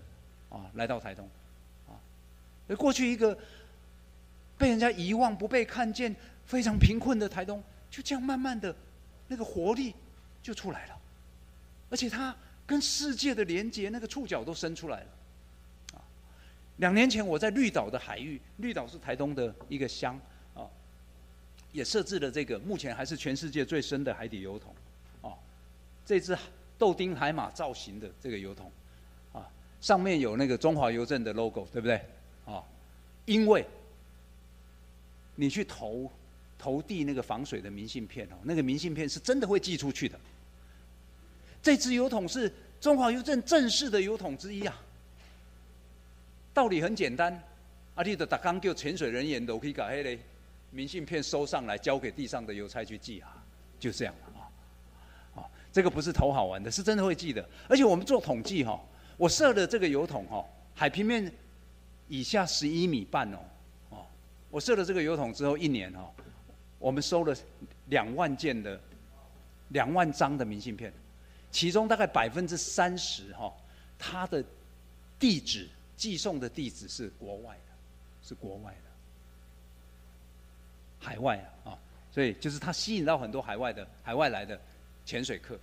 [0.48, 1.28] 啊，来到台东，
[1.88, 1.98] 啊！
[2.68, 3.36] 而过去一个
[4.56, 6.14] 被人家遗忘、不被看见、
[6.46, 8.74] 非常贫困的台东，就这样慢慢的，
[9.26, 9.94] 那个活力
[10.42, 10.98] 就出来了，
[11.90, 12.34] 而且它
[12.66, 15.06] 跟世界的连接，那个触角都伸出来了。
[15.94, 16.04] 啊
[16.78, 20.18] 两年前，我在绿岛的海域，绿岛是台东的一个乡
[20.54, 20.62] 啊，
[21.72, 24.72] 也设置了这个目前还是全世界最深的海底油桶，
[26.08, 26.34] 这只
[26.78, 28.72] 豆丁海马造型的这个油桶，
[29.34, 29.46] 啊，
[29.78, 32.00] 上面有那个中华邮政的 logo，对不对？
[32.46, 32.64] 啊，
[33.26, 33.62] 因为
[35.34, 36.10] 你去投
[36.58, 40.18] 投递那个防水的明信片哦，那个明信片是真的会寄出去的。
[41.62, 44.80] 这只油桶是中华邮政正式的油桶之一啊。
[46.54, 47.38] 道理很简单，
[47.96, 50.18] 阿弟的打刚叫潜水人员都可以把那个
[50.70, 53.44] 明信片收上来，交给地上的邮差去寄啊，
[53.78, 54.14] 就这样，
[55.78, 57.48] 这个不是头好玩的，是真的会记得。
[57.68, 58.82] 而且我们做统计哈，
[59.16, 61.32] 我设的这个油桶哈，海平面
[62.08, 63.38] 以下十一米半哦，
[63.90, 64.06] 哦，
[64.50, 66.12] 我设了这个油桶之后一年哈，
[66.80, 67.32] 我们收了
[67.90, 68.80] 两万件的
[69.68, 70.92] 两万张的明信片，
[71.52, 73.54] 其中大概百分之三十哈，
[73.96, 74.44] 它的
[75.16, 75.68] 地址。
[75.96, 77.72] 寄送的地址是国外的，
[78.22, 78.90] 是国外的，
[81.00, 81.78] 海外啊啊，
[82.12, 84.60] 所以就是它吸引到很多海外的海外来的
[85.04, 85.58] 潜水客，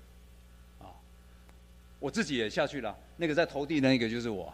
[2.05, 4.53] 我自己也下去了，那个在投递那个就是我，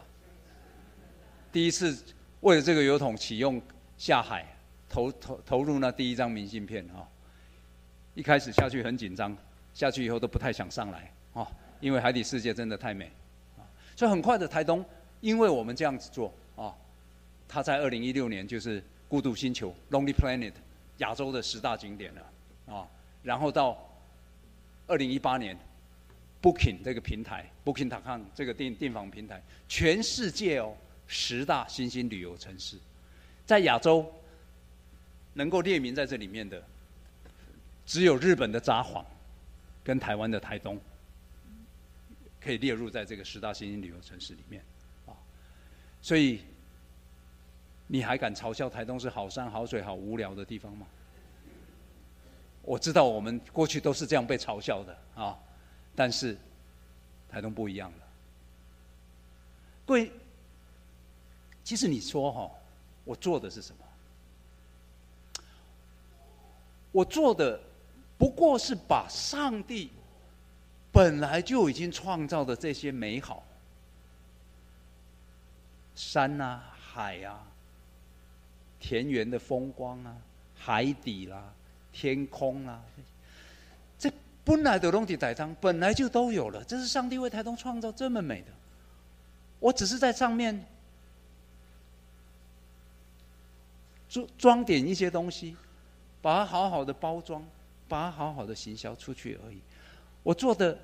[1.52, 2.02] 第一次
[2.40, 3.62] 为了这个油桶启用
[3.98, 4.46] 下海
[4.88, 7.04] 投投投入那第一张明信片啊，
[8.16, 9.36] 一开始下去很紧张，
[9.74, 11.46] 下去以后都不太想上来啊，
[11.82, 13.12] 因为海底世界真的太美，
[13.58, 14.86] 啊，所以很快的台东。
[15.20, 16.74] 因为我们这样子做啊，
[17.50, 20.54] 他在二零一六年就是孤独星球 （Lonely Planet）
[21.00, 22.88] 亚洲的十大景点了啊，
[23.24, 23.78] 然后到
[24.88, 25.58] 二零一八年
[26.42, 30.76] Booking 这个平台，Booking.com 这个订订房平台，全世界哦
[31.06, 32.78] 十大新兴旅游城市，
[33.46, 34.12] 在亚洲
[35.34, 36.64] 能够列名在这里面的，
[37.86, 39.06] 只有日本的札幌
[39.84, 40.80] 跟台湾的台东
[42.40, 44.64] 可以列入在这个十大新兴旅游城市里面
[45.06, 45.14] 啊，
[46.02, 46.42] 所以
[47.86, 50.88] 你还敢嘲笑台东是好山好水好无聊的地方吗？
[52.64, 55.38] 我知道我们过去都是这样被嘲笑的啊，
[56.02, 56.36] 但是
[57.30, 57.98] 台东不一样了。
[59.86, 60.12] 各位，
[61.64, 62.50] 其实你说哈，
[63.06, 65.44] 我做的是什么？
[66.92, 67.62] 我做的
[68.18, 69.92] 不过是把上帝
[70.92, 73.44] 本来就已经创造的这些美好，
[75.94, 77.46] 山啊、海啊、
[78.80, 80.18] 田园的风光啊、
[80.58, 81.54] 海底啦。
[81.94, 82.84] 天空啊，
[84.44, 88.48] 本来的龙体台东本来就都有了，这是上帝为台东创造这么美的，
[89.60, 90.66] 我只是在上面
[94.10, 95.56] 装装点一些东西，
[96.22, 97.46] 把它好好的包装，
[97.88, 99.60] 把它好好的行销出去而已。
[100.24, 100.78] 我做的，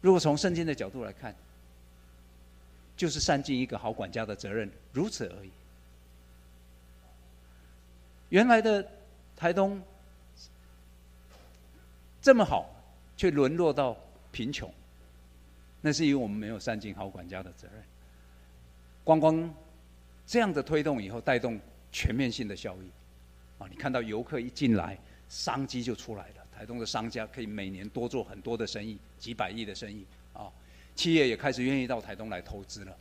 [0.00, 1.34] 如果从圣经的角度来看，
[2.96, 5.50] 就是善尽一个好管家的责任，如此而已。
[8.30, 8.86] 原来的。
[9.34, 9.82] 台东
[12.22, 12.70] 这么好，
[13.16, 13.96] 却沦落到
[14.30, 14.72] 贫穷，
[15.80, 17.82] 那是因为我们没有善尽好管家的责任。
[19.02, 19.52] 光光
[20.24, 22.90] 这样的推动以后，带动全面性的效益。
[23.58, 24.96] 啊，你看到游客一进来，
[25.28, 26.46] 商机就出来了。
[26.56, 30.06] 台东的商家可以每年多做很多的生意，几百亿的生意。
[30.32, 30.46] 啊，
[30.94, 32.96] 企业也开始愿意到台东来投资了。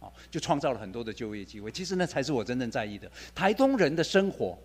[0.00, 1.70] 啊，就创造了很多的就业机会。
[1.70, 4.58] 其实那才是我真正在意的，台东人的生活。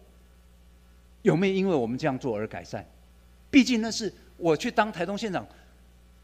[1.23, 2.85] 有没有因为我们这样做而改善？
[3.53, 5.47] 毕竟那是我去当台东县长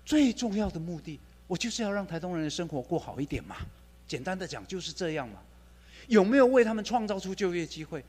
[0.04, 3.58] 最重要的目的，我就是要让台东人的生活过好一点嘛。
[4.08, 5.36] 简单的讲就是这样嘛。
[6.08, 8.04] 有没有为他们创造出就业机会？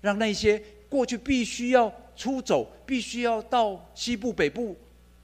[0.00, 4.76] 让那些过去必须要出走、必须要到西部、北部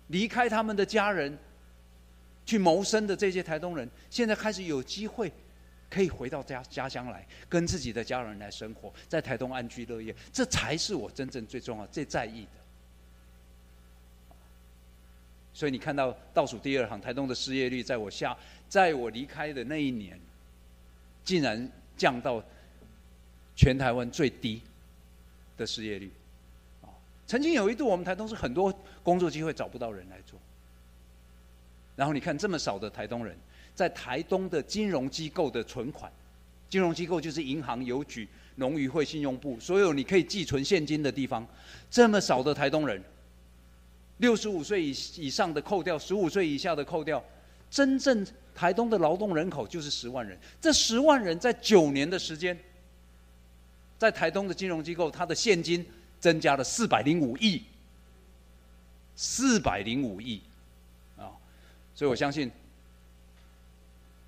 [0.07, 1.37] 离开他们的家人
[2.45, 5.33] 去谋生的这些台东人，现在开始有机会。
[5.88, 12.51] 可以回到家家乡来，跟自己的家人来生活，在台东安居乐业，这才是我真正最重要、最在意的。
[15.55, 18.37] 所以你看到倒数第二行，台东的失业率，在我下，
[18.68, 20.20] 在我离开的那一年，
[21.25, 22.42] 竟然降到
[23.55, 24.61] 全台湾最低
[25.57, 26.11] 的失业率。
[26.83, 26.90] 啊，
[27.27, 28.70] 曾经有一度，我们台东是很多
[29.03, 30.38] 工作机会找不到人来做，
[31.94, 33.35] 然后你看这么少的台东人。
[33.77, 36.11] 在台东的金融机构的存款，
[36.71, 41.47] 金融机构就是银行、邮局、农渔会、信用部，所有你可以寄存现金的地方，
[41.91, 43.01] 这么少的台东人，
[44.17, 47.23] 六十五岁以以上的扣掉，十五岁以下的扣掉，
[47.71, 50.39] 真正台东的劳动人口就是十万人。
[50.59, 52.59] 这十万人在九年的时间，
[53.99, 55.85] 在台东的金融机构，它的现金
[56.19, 57.62] 增加了四百零五亿，
[59.15, 60.41] 四百零五亿，
[61.19, 61.29] 啊，
[61.95, 62.51] 所以我相信。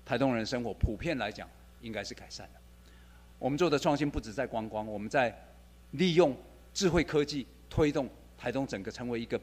[0.09, 1.47] 台东人生活普遍来讲
[1.81, 2.59] 应该是改善的。
[3.37, 5.31] 我们做的创新不止在观光，我们在
[5.91, 6.35] 利用
[6.73, 9.39] 智慧科技推动台东整个成为一个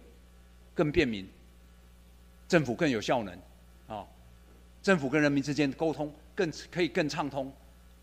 [0.74, 1.24] 更便民、
[2.48, 3.38] 政府更有效能
[3.86, 4.04] 啊，
[4.82, 7.52] 政府跟人民之间的沟通更可以更畅通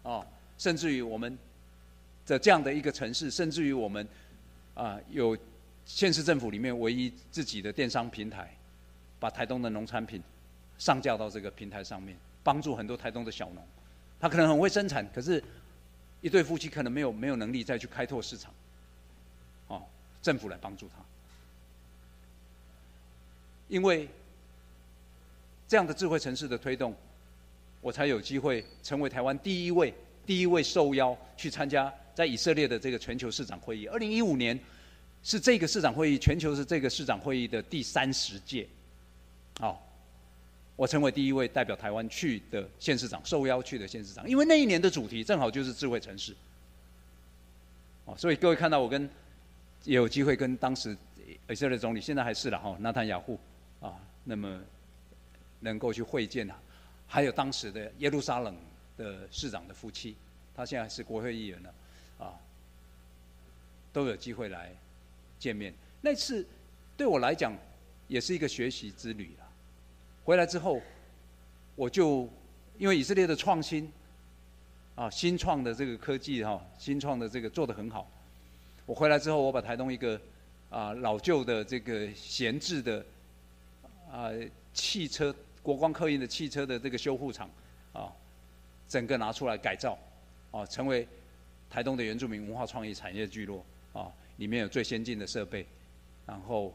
[0.01, 0.25] 啊，
[0.57, 1.37] 甚至于我们
[2.25, 4.07] 的这样的一个城市，甚至于我们
[4.73, 5.37] 啊有
[5.83, 8.55] 县市政府里面唯一自己的电商平台，
[9.19, 10.23] 把台东的农产品
[10.77, 12.17] 上架到这个平台上面。
[12.43, 13.65] 帮助很多台东的小农，
[14.19, 15.41] 他可能很会生产，可是，
[16.19, 18.53] 一对夫妻可能没有没有能力再去开拓市场，
[19.67, 19.81] 哦，
[20.21, 21.01] 政府来帮助他，
[23.69, 24.09] 因为
[25.67, 26.93] 这样的智慧城市的推动，
[27.79, 29.93] 我才有机会成为台湾第一位
[30.25, 33.87] 第一位受邀去参加在以色列的这个全球市长会议。
[33.87, 34.59] 二零一五年
[35.23, 38.67] 是这个市长会议，全球是这个市长会议的第三十届，
[39.61, 39.77] 哦。
[40.75, 46.35] 我成为第一位代表台湾去的县市长，受邀去的县市长，因为那一年的主题正好就是智慧城市。
[48.05, 49.07] 哦，所以各位看到我跟
[49.83, 50.97] 也有机会跟当时
[51.47, 53.39] 以色列总理，现在还是了哈，纳坦雅胡
[53.79, 53.93] 啊，
[54.23, 54.59] 那么
[55.59, 56.59] 能够去会见啊，
[57.07, 58.57] 还有当时的耶路撒冷
[58.97, 60.15] 的市长的夫妻，
[60.55, 61.73] 他现在是国会议员了，
[62.17, 62.33] 啊，
[63.93, 64.71] 都有机会来
[65.37, 65.73] 见面。
[66.01, 66.45] 那次
[66.97, 67.55] 对我来讲
[68.07, 69.42] 也是一个学习之旅了。
[70.25, 70.81] 回来之后，
[71.75, 72.29] 我就
[72.77, 73.91] 因为以色列的创新，
[74.95, 78.09] 啊，新创的这个科技哈，新创的这个做得很好。
[78.85, 80.19] 我回来之后，我把台东一个
[80.69, 83.05] 啊老旧的这个闲置的
[84.09, 84.29] 啊
[84.73, 87.49] 汽车国光客运的汽车的这个修护厂
[87.91, 88.11] 啊，
[88.87, 89.97] 整个拿出来改造
[90.51, 91.05] 啊，成为
[91.69, 95.65] 台东的原住民文化创意产业聚落啊，里面有最先进的设备，
[96.25, 96.73] 然后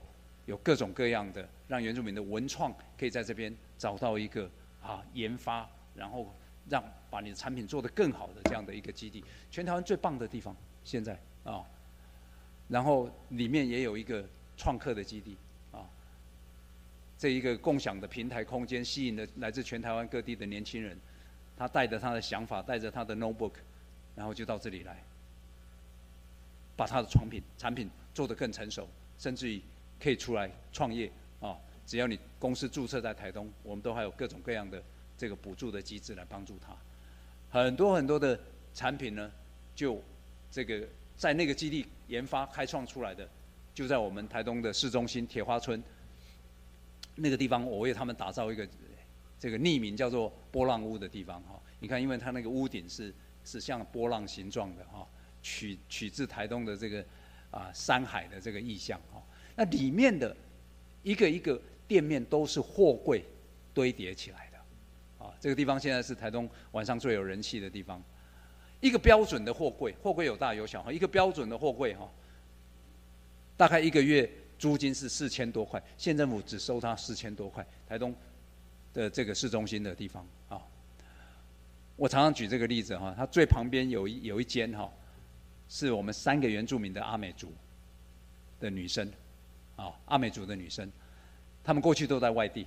[0.48, 4.50] 有各种各样的让原住民的文创可以在这边找到一个
[4.82, 6.34] 啊研发，然后
[6.70, 11.62] 让把你的产品做得更好的这样的一个基地，全台湾最棒的地方现在啊。
[12.66, 14.24] 然后里面也有一个
[14.56, 15.36] 创客的基地，
[15.70, 15.84] 啊，
[17.18, 20.98] 这一个共享的平台空间，吸引了来自全台湾各地的年轻人，
[21.58, 23.52] 他带着他的想法，带着他的 notebook，
[24.16, 25.04] 然后就到这里来，
[26.74, 28.88] 把他的创品产品做得更成熟，
[29.18, 29.60] 甚至于
[30.00, 31.56] 可以出来创业啊！
[31.86, 34.82] 只要你公司注册在台东，我们都还有各种各样的
[35.16, 36.76] 这个补助的机制来帮助他，
[37.50, 38.38] 很多很多的
[38.74, 39.30] 产品呢，
[39.74, 40.02] 就
[40.50, 40.86] 这个。
[41.18, 43.28] 在那个基地研发开创出来的，
[43.74, 45.82] 就在我们台东的市中心铁花村
[47.16, 48.64] 那个地方，我为他们打造一个
[49.36, 51.60] 这个匿名叫做波浪屋的地方哈。
[51.80, 53.12] 你看，因为它那个屋顶是
[53.44, 55.04] 是像波浪形状的哈，
[55.42, 57.04] 取取自台东的这个
[57.50, 59.20] 啊山海的这个意象哈。
[59.58, 60.36] 那里面的
[61.02, 63.24] 一个一个店面都是货柜
[63.74, 65.34] 堆叠起来的啊。
[65.40, 68.00] 这个地方现在是台东晚上最有人气的地方。
[68.80, 70.92] 一个标准的货柜，货柜有大有小哈。
[70.92, 72.08] 一个标准的货柜哈，
[73.56, 74.30] 大概一个月
[74.60, 77.66] 租金是四千多块，县政府只收他四千多块。
[77.88, 78.14] 台东
[78.94, 80.62] 的这个市中心的地方啊，
[81.96, 83.12] 我常常举这个例子哈。
[83.16, 84.88] 它最旁边有一有一间哈，
[85.68, 87.52] 是我们三个原住民的阿美族
[88.60, 89.10] 的女生
[89.78, 90.90] 啊，阿美族的女生，
[91.62, 92.66] 他们过去都在外地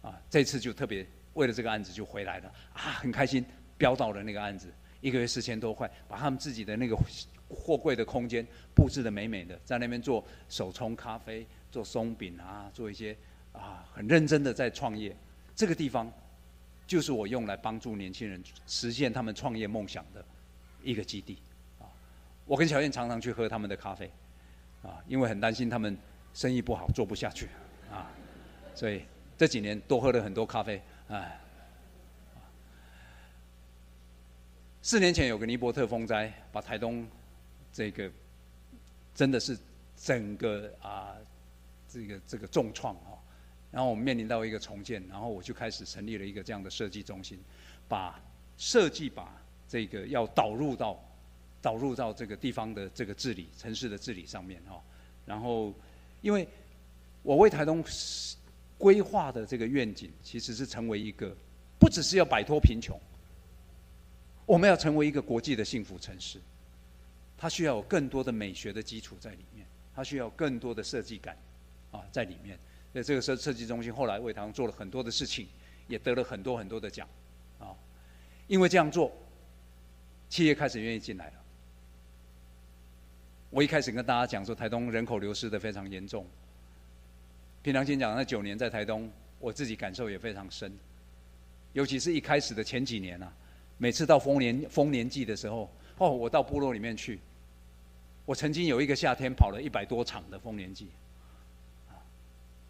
[0.00, 3.44] 啊，这次就特别为了这个案子就回来了啊，很开心
[3.76, 4.72] 标到了那个案子。
[5.00, 6.96] 一个月四千多块，把他们自己的那个
[7.48, 13.16] 货柜的空间布置的美美的，在那边做手冲咖啡、做松饼啊，做一些
[13.52, 15.16] 啊很认真的在创业。
[15.54, 16.12] 这个地方
[16.84, 20.24] 就是我用来帮助年轻人实现他们创业梦想的
[20.82, 21.38] 一个基地
[21.78, 21.86] 啊。
[22.44, 24.10] 我跟小燕常常去喝他们的咖啡
[24.82, 25.96] 啊，因为很担心他们
[26.38, 27.48] 生意不好做不下去
[27.90, 28.08] 啊，
[28.72, 29.02] 所以
[29.36, 31.26] 这几年多喝了很多咖啡啊。
[34.80, 37.04] 四年前有个尼伯特风灾，把台东
[37.72, 38.08] 这个
[39.12, 39.58] 真的是
[39.96, 41.16] 整个啊
[41.88, 43.18] 这个这个重创哈，
[43.72, 47.36] 然后我们面临到一个重建，然后我就开始成立了一个这样的设计中心，
[47.88, 48.16] 把
[48.56, 51.04] 设计把这个要导入到
[51.60, 54.80] 导入到这个地方的这个治理城市的治理上面哈，
[55.26, 55.74] 然后
[56.20, 56.46] 因为
[57.22, 57.84] 我为台东
[58.76, 61.36] 规划的这个愿景，其实是成为一个
[61.78, 62.98] 不只是要摆脱贫穷。
[64.46, 66.40] 我们要成为一个国际的幸福城市，
[67.36, 71.36] 它需要有更多的美学的基础在里面，它需要更多的设计感
[71.90, 72.58] 啊在里面。
[72.92, 75.46] 那这个设设计中心后来为台湾做了很多的事情，
[75.86, 77.06] 也得了很多很多的奖
[77.58, 77.76] 啊。
[78.46, 79.12] 因为这样做，
[80.30, 81.32] 企业开始愿意进来了。
[83.50, 86.26] 我一开始跟大家讲说，台东人口流失的非常严重。
[87.62, 90.72] 平常心讲，那九年在台东，我自己感受也非常深，
[91.72, 93.32] 尤其是一开始的前几年啊。
[93.78, 97.20] 每次到丰年丰年祭的时候，哦，我到部落里面去。
[98.26, 100.88] 我曾经有一个夏天跑了一百多场的丰年祭，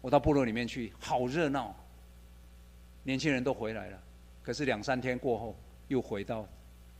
[0.01, 1.75] 我到部落里面去，好热闹，
[3.03, 4.01] 年轻人都回来了。
[4.41, 5.55] 可是两三天过后，
[5.89, 6.47] 又回到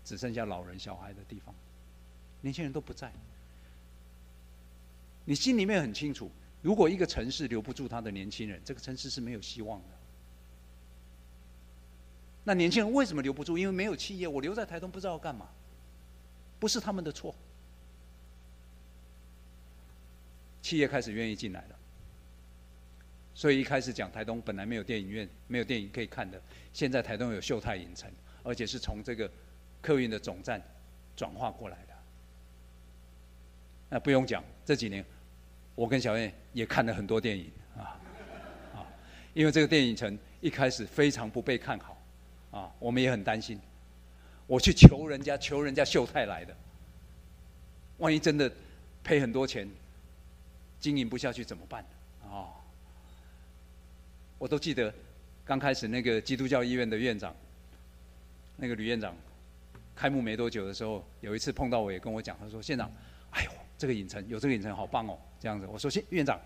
[0.03, 1.55] 只剩下老人小孩的地方，
[2.41, 3.09] 年轻人都不在。
[5.29, 6.27] 你心里面很清楚，
[6.59, 9.85] 如果一个城市留不住他的年轻人，这个城市是没有希望的。
[12.45, 13.55] 那年轻人为什么留不住？
[13.55, 15.47] 因为没有企业，我留在台东不知道要干嘛，
[16.59, 17.35] 不是他们的错。
[20.63, 21.75] 企业开始愿意进来了，
[23.35, 26.41] 所以一开始讲台东本来没有电影院，没有电影可以看的，
[26.73, 28.11] 现在台东有秀泰影城，
[28.41, 29.31] 而且是从这个
[29.79, 30.59] 客运的总站
[31.15, 31.93] 转化过来的。
[33.91, 35.05] 那不用讲，这几年
[35.79, 37.95] 我跟小燕也看了很多电影啊，
[38.75, 38.83] 啊，
[39.33, 41.97] 因为这个电影城一开始非常不被看好。
[42.51, 43.57] 啊，我们也很担心。
[44.45, 46.53] 我去求人家，求人家秀泰来的，
[47.99, 48.51] 万一真的
[49.05, 49.69] 赔很多钱，
[50.81, 51.81] 经营不下去怎么办？
[52.25, 52.51] 啊，
[54.37, 54.93] 我都记得
[55.45, 57.33] 刚开始那个基督教医院的院长，
[58.57, 59.15] 那个吕院长，
[59.95, 62.91] 开幕没多久的时候，有一次碰到我也跟我讲，他说：“县长，
[63.29, 66.39] 哎呦，这个影城有这个影城好棒哦，这样子。”我说：“县院长，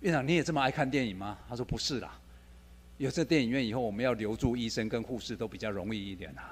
[0.00, 2.18] 院长你也这么爱看电影吗？”他说：“不是啦。”
[2.98, 6.42] 有这电影院以后，我们要留住医生跟护士都比较容易一点呐。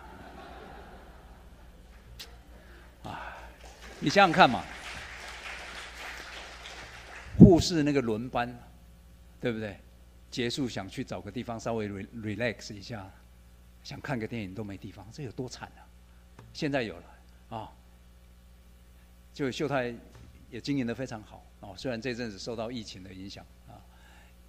[3.04, 3.36] 啊，
[4.00, 4.64] 你想想看嘛，
[7.38, 8.58] 护士那个轮班，
[9.40, 9.78] 对不对？
[10.30, 13.10] 结束想去找个地方稍微 relax 一下，
[13.82, 15.84] 想看个电影都没地方，这有多惨啊！
[16.52, 17.04] 现在有了
[17.50, 17.72] 啊，
[19.32, 19.94] 就秀泰
[20.50, 21.74] 也经营的非常好哦。
[21.76, 23.80] 虽然这阵子受到疫情的影响啊，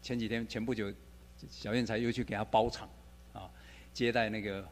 [0.01, 0.93] 前几天前不久，
[1.49, 2.89] 小燕才又去给他包场
[3.33, 3.49] 啊，
[3.93, 4.67] 接待那个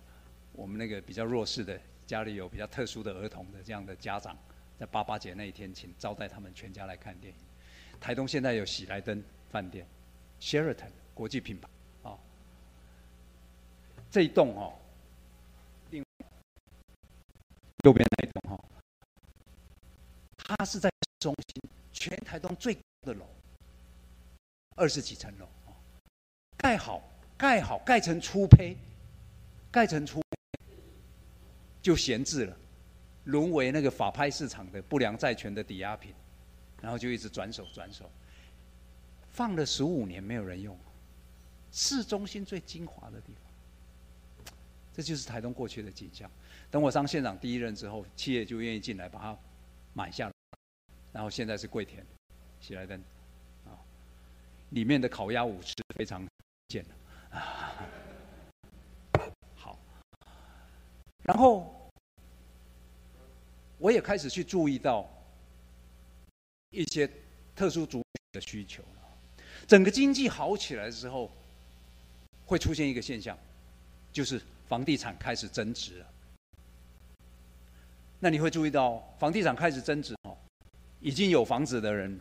[0.54, 4.38] 我们那个比较弱势的家里有比较特殊的儿童的这样的家长，
[4.78, 7.40] 在八八节那一天，请招待他们全家来看电影。
[8.00, 9.88] 台东现在有喜来登饭店
[10.40, 11.68] ，Sheraton 国际品牌，
[12.04, 12.18] 啊，
[14.12, 14.78] 这一栋哦，
[15.90, 16.04] 另
[17.84, 18.64] 右边那一栋哈，
[20.38, 21.70] 它是在中心，
[22.00, 23.26] 全台东最高的楼，
[24.76, 25.48] 二十几层楼，
[26.56, 27.02] 盖好，
[27.36, 28.78] 盖好，盖成初胚，
[29.72, 30.22] 盖成初，
[31.82, 32.58] 就闲置了，
[33.26, 36.14] 沦为那个法拍市场的不良债权的抵押品。
[36.80, 38.08] 然后就一直转手转手，
[39.32, 40.78] 放了十五年没有人用，
[41.72, 44.54] 市中心最精华的地方，
[44.94, 46.30] 这就是台东过去的景象。
[46.70, 49.36] 等我上县长第一任之后，企业就愿意进来把它
[49.94, 50.34] 买下来，
[51.12, 52.06] 然后现在是桂田
[52.62, 53.00] 喜来登，
[53.66, 53.74] 啊，
[54.70, 56.26] 里面的烤鸭舞池非常
[56.68, 57.74] 见的，啊，
[59.56, 59.78] 好，
[61.24, 61.90] 然后
[63.78, 65.10] 我也开始去注意到。
[66.72, 67.10] 一些
[67.56, 68.04] 特殊族群
[68.34, 68.84] 的需求，
[69.66, 71.32] 整个经济好起来之后，
[72.46, 73.36] 会出现一个现象，
[74.12, 76.08] 就是房地产开始增值了。
[78.20, 80.14] 那你会注意到，房地产开始增值，
[81.08, 82.20] 已经有房子的人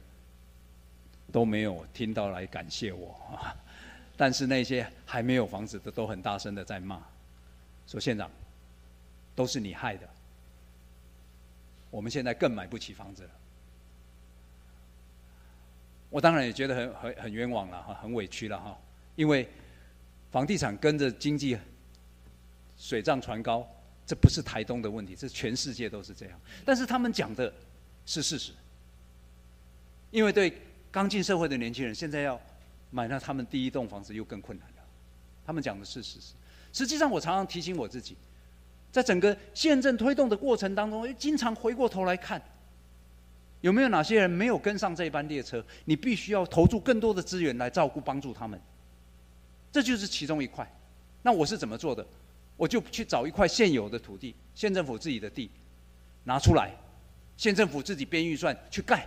[1.33, 3.21] 都没有听到来感谢我，
[4.17, 7.03] 但是那些还没有房子的都很大声的在骂，
[7.89, 8.31] 说县长
[9.35, 10.09] 都是你害的，
[11.91, 13.31] 我们现在更买不起房子了。
[16.09, 18.79] 我当然也觉得很很很冤枉了哈，很委屈了哈，
[19.17, 19.49] 因为
[20.31, 21.59] 房地产跟着经济
[22.79, 23.69] 水涨船高，
[24.07, 26.41] 这不是台东的问题，这全世界都是这样。
[26.65, 27.53] 但是他们讲的
[28.07, 28.53] 是事实，
[30.17, 30.51] 因为对
[30.91, 32.41] 刚进社会的年轻人，现在要
[32.91, 34.83] 买到他们第一栋房子又更困难了。
[35.45, 36.33] 他们讲的是事实。
[36.73, 38.17] 实际上，我常常提醒我自己，
[38.91, 42.41] 在整个宪政推动的过程当中，经常回过头来看。
[43.61, 45.63] 有没有哪些人没有跟上这班列车？
[45.85, 48.59] 你必须要投注更多的资源来照顾、帮助他们。
[49.71, 50.67] 这就是其中一块。
[51.21, 52.07] 那我是怎么做的？
[52.57, 55.51] 我就去找一块现有的土地，县政府自己的地，
[56.25, 56.71] 拿出来，
[57.37, 59.07] 县政府自己编预算去盖。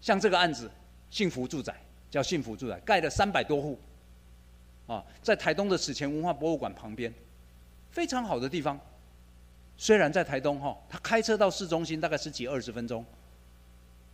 [0.00, 0.70] 像这个案子，
[1.10, 1.74] 幸福住宅
[2.10, 3.78] 叫幸福住宅，盖了三百多户，
[4.86, 7.12] 啊，在台东的史前文化博物馆旁边，
[7.90, 8.78] 非常好的地方。
[9.76, 13.04] 虽然在台东哈，他开车到市中心大概十几二十分钟。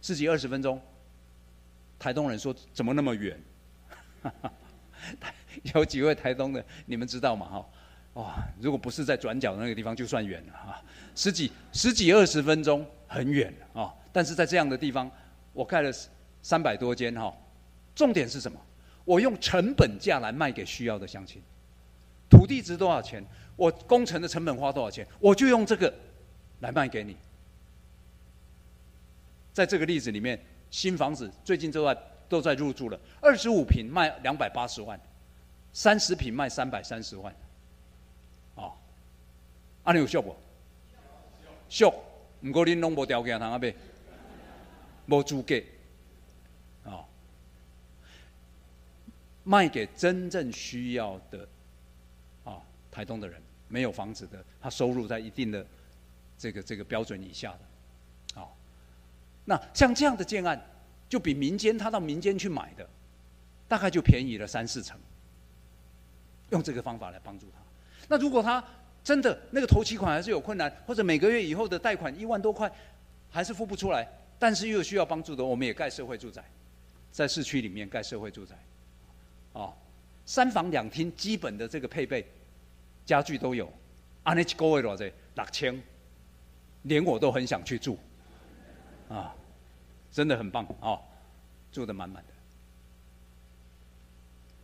[0.03, 0.78] 十几二十分钟，
[1.99, 3.41] 台东人说怎么那么远？
[5.74, 7.47] 有几位台东的，你们知道吗？
[7.47, 7.66] 哈，
[8.14, 10.82] 哇，如果不是在转角那个地方，就算远了哈。
[11.14, 13.95] 十几十几二十分钟，很远啊。
[14.12, 15.11] 但是在这样的地方，
[15.55, 15.91] 我盖了
[16.43, 17.35] 三百多间哈。
[17.95, 18.61] 重点是什么？
[19.07, 21.41] 我用成本价来卖给需要的乡亲。
[22.29, 23.25] 土地值多少钱？
[23.57, 25.07] 我工程的成本花多少钱？
[25.21, 25.95] 我就用这个
[26.61, 27.17] 来卖给你。
[29.53, 30.39] 在这个例子里面，
[30.71, 31.97] 新房子最近都在
[32.29, 34.99] 都在入住了，二十五平卖两百八十万，
[35.73, 37.33] 三十平卖三百三十万，
[38.57, 38.73] 哦，
[39.85, 40.35] 啊你有效不？
[41.69, 41.89] 效，
[42.43, 43.73] 不过恁拢无条件通啊买，
[45.07, 45.65] 无租给，
[46.85, 47.05] 哦，
[49.43, 51.49] 卖给真正需要的，
[52.45, 55.67] 啊，台东的人，没有房子的，他收入在一定的
[56.39, 58.41] 这个这个标准以下的。
[58.41, 58.49] 啊
[59.45, 60.59] 那像这样的建案，
[61.09, 62.89] 就比民间他到民间去买的，
[63.69, 64.99] 大概就便宜了三四成。
[66.51, 67.59] 用这个方法来帮助他。
[68.09, 68.63] 那如果他
[69.03, 72.71] 真的那个头期款还是有困难，或者每个月以后的贷款一万多块
[73.31, 76.45] 还是付不出来，但是又需要帮助的，我们也盖社会住宅，
[77.11, 78.55] 在市区里面盖社会住宅，
[79.53, 79.72] 哦，
[80.26, 82.26] 三房两厅基本的这个配备，
[83.07, 83.72] 家具都有，
[84.22, 85.05] 安尼一个月多少？
[85.35, 85.82] 六千，
[86.82, 87.99] 连我都很想去住。
[89.09, 89.35] 啊，
[90.11, 90.99] 真的很棒啊，
[91.70, 92.32] 住的满满的。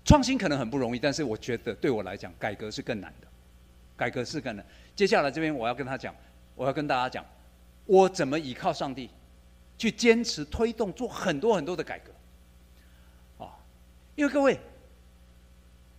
[0.04, 3.28] 创新可能很不容易，但是我觉得对我来讲，改革是更难的。
[3.96, 4.64] 改革是更难。
[4.96, 6.14] 接下来这边我要跟他讲，
[6.54, 7.24] 我要跟大家讲，
[7.84, 9.10] 我怎么依靠上帝，
[9.80, 12.12] 去坚持推动做很多很多的改革。
[13.42, 13.56] 啊，
[14.14, 14.60] 因为各位，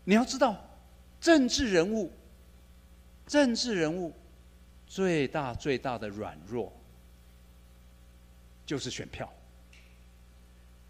[0.04, 0.56] 你要知道，
[1.20, 2.12] 政治人物，
[3.26, 4.14] 政治人物
[4.86, 6.72] 最大最大的软弱。
[8.64, 9.28] 就是选票，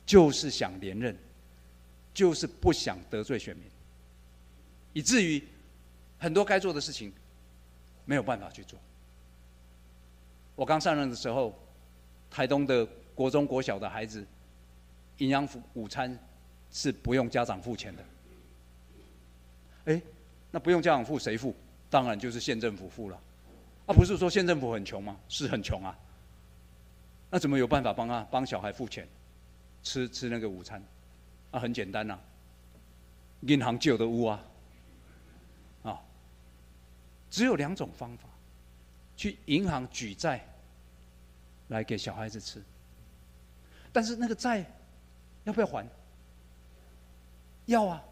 [0.05, 1.17] 就是想连任，
[2.13, 3.65] 就是不想得罪选民，
[4.91, 5.41] 以至于
[6.19, 7.11] 很多该做的事情
[8.03, 8.77] 没有办法去做。
[10.55, 11.57] 我刚上任的时候，
[12.31, 14.25] 台东的国中、国小的孩子，
[15.17, 16.17] 营养午餐
[16.71, 18.03] 是不用家长付钱的。
[19.85, 20.01] 哎，
[20.49, 21.53] 那不用家长付谁付？
[21.89, 23.21] 当然就是县政府付了。
[23.85, 25.19] 啊，不是说县政府很穷吗？
[25.27, 25.93] 是很穷啊。
[27.29, 29.07] 那怎么有办法帮啊帮小孩付钱，
[29.83, 30.81] 吃吃那个午餐？
[31.51, 32.17] 啊，很简单呐，
[33.41, 34.43] 银行借的屋啊，
[35.83, 36.01] 啊，
[37.29, 38.29] 只有两种方法，
[39.17, 40.45] 去银行举债
[41.71, 42.63] 来给小孩子吃。
[43.91, 44.63] 但是那个债
[45.43, 45.85] 要不要还？
[47.65, 48.03] 要啊。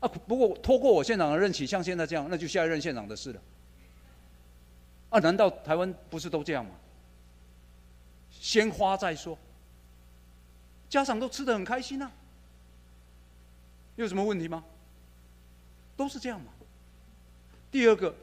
[0.00, 3.40] 啊，不过拖过我县长的任期，像现在这样，那就下一任县长的事了。
[5.08, 6.72] 啊，难道台湾不是都这样吗？
[8.30, 9.38] 先花再说，
[10.90, 12.12] 家长都吃的很开心啊，
[13.94, 14.62] 有什么问题吗？
[15.96, 16.52] 都是这样嘛。
[17.70, 18.14] 第二个，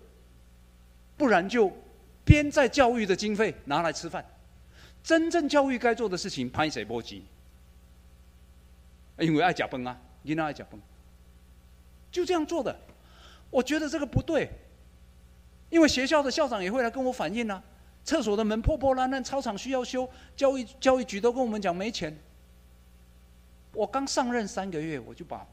[1.18, 1.72] 不然就
[2.24, 4.24] 编在教育的经费拿来吃饭，
[5.04, 7.26] 真正教育该做的事情，拍谁波及？
[9.20, 10.80] 因为爱假崩啊，囡仔爱假崩。
[12.12, 12.76] 就这样做的，
[13.50, 14.50] 我觉得这个不对，
[15.70, 17.62] 因为学校的校长也会来跟我反映啊，
[18.04, 22.16] 厕所的门破破烂烂，操场需要修，教育教育局都跟我们讲没钱。
[23.74, 25.46] 我刚上任三个月，我就把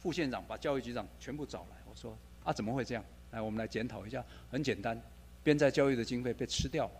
[0.00, 3.04] 副县长、把教育局长全部找来，我说啊，怎么会这样？
[3.30, 4.24] 来，我们来检讨一下。
[4.50, 5.00] 很简单，
[5.42, 6.92] 边在教育的经费被吃掉了。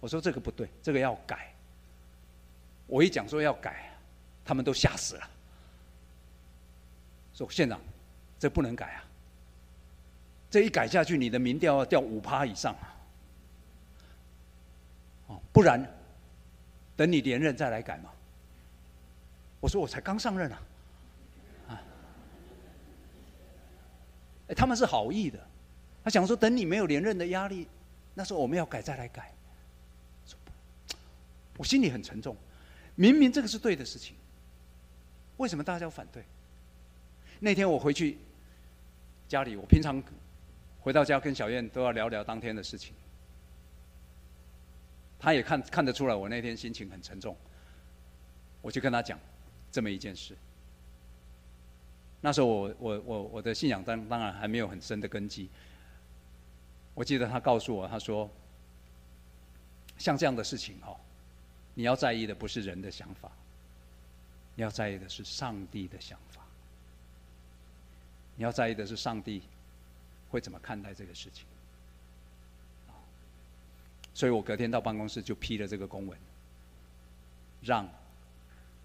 [0.00, 1.52] 我说这个不对，这个要改。
[2.86, 3.90] 我一讲说要改，
[4.44, 5.30] 他们都吓死了。
[7.34, 7.80] 说县长，
[8.38, 9.04] 这不能改啊！
[10.50, 12.96] 这一改下去，你的民调要掉五趴以上啊！
[15.28, 15.84] 哦，不然
[16.96, 18.10] 等你连任再来改嘛。
[19.60, 20.62] 我说我才刚上任啊！
[21.68, 21.82] 啊，
[24.48, 25.38] 哎，他们是好意的，
[26.02, 27.68] 他想说等你没有连任的压力，
[28.14, 29.32] 那时候我们要改再来改。
[31.58, 32.34] 我心里很沉重，
[32.94, 34.16] 明明这个是对的事情，
[35.36, 36.24] 为什么大家要反对？
[37.40, 38.16] 那天我回去
[39.28, 40.02] 家里，我平常
[40.80, 42.94] 回到家跟小燕都要聊聊当天的事情。
[45.18, 47.36] 他也看看得出来，我那天心情很沉重。
[48.62, 49.18] 我就跟他讲
[49.70, 50.36] 这么一件事。
[52.20, 55.50] 那时候我我我我的信仰当当然还没有很深的根基。
[56.94, 58.28] 我记得他告诉我，他说
[59.98, 60.96] ：“像这样的事情哦，
[61.78, 63.30] 你要在意的不是人的想法，
[64.56, 66.42] 你要在意的是上帝的想法。”
[68.34, 69.40] 你要在意的是上帝
[70.28, 71.44] 会怎么看待这个事情，
[74.12, 76.18] 所以我隔天到办公室就批了这个公文，
[77.62, 77.88] 让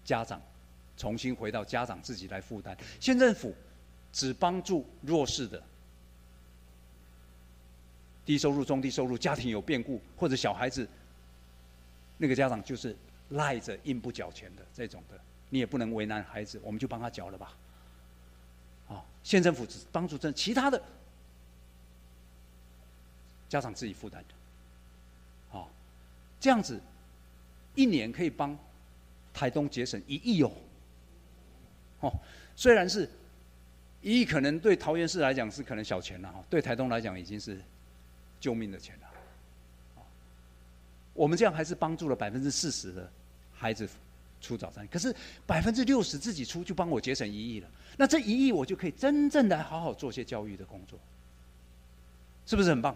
[0.04, 0.40] 家长
[0.96, 3.52] 重新回到家长自己来负担，县政府
[4.12, 5.60] 只帮助弱势的、
[8.24, 10.88] 低收入、中低收入家庭有变故或者小孩子，
[12.18, 12.96] 那个家长就是
[13.30, 15.18] 赖着硬不缴钱的这种的，
[15.50, 17.56] 你也不能为难孩子，我们就帮他缴了吧。
[18.88, 20.80] 啊县政府只帮助这，其他的
[23.48, 24.34] 家长自己负担的，
[25.48, 25.70] 好，
[26.38, 26.80] 这样子
[27.74, 28.56] 一年可以帮
[29.32, 30.52] 台东节省一亿哦，
[32.00, 32.12] 哦，
[32.54, 33.08] 虽然是
[34.02, 37.58] 一亿，可能对桃园市来讲是可能小钱了哈，对台东来讲已经是
[38.38, 39.08] 救命的钱了，
[41.14, 43.10] 我们这样还是帮助了百分之四十的
[43.54, 43.88] 孩子。
[44.40, 45.14] 出早餐，可是
[45.46, 50.98] 百分之六十自己出就帮我节省一亿了，那这一亿我就可以真正的好好做些教育的工作，
[52.44, 52.94] 是不是很棒？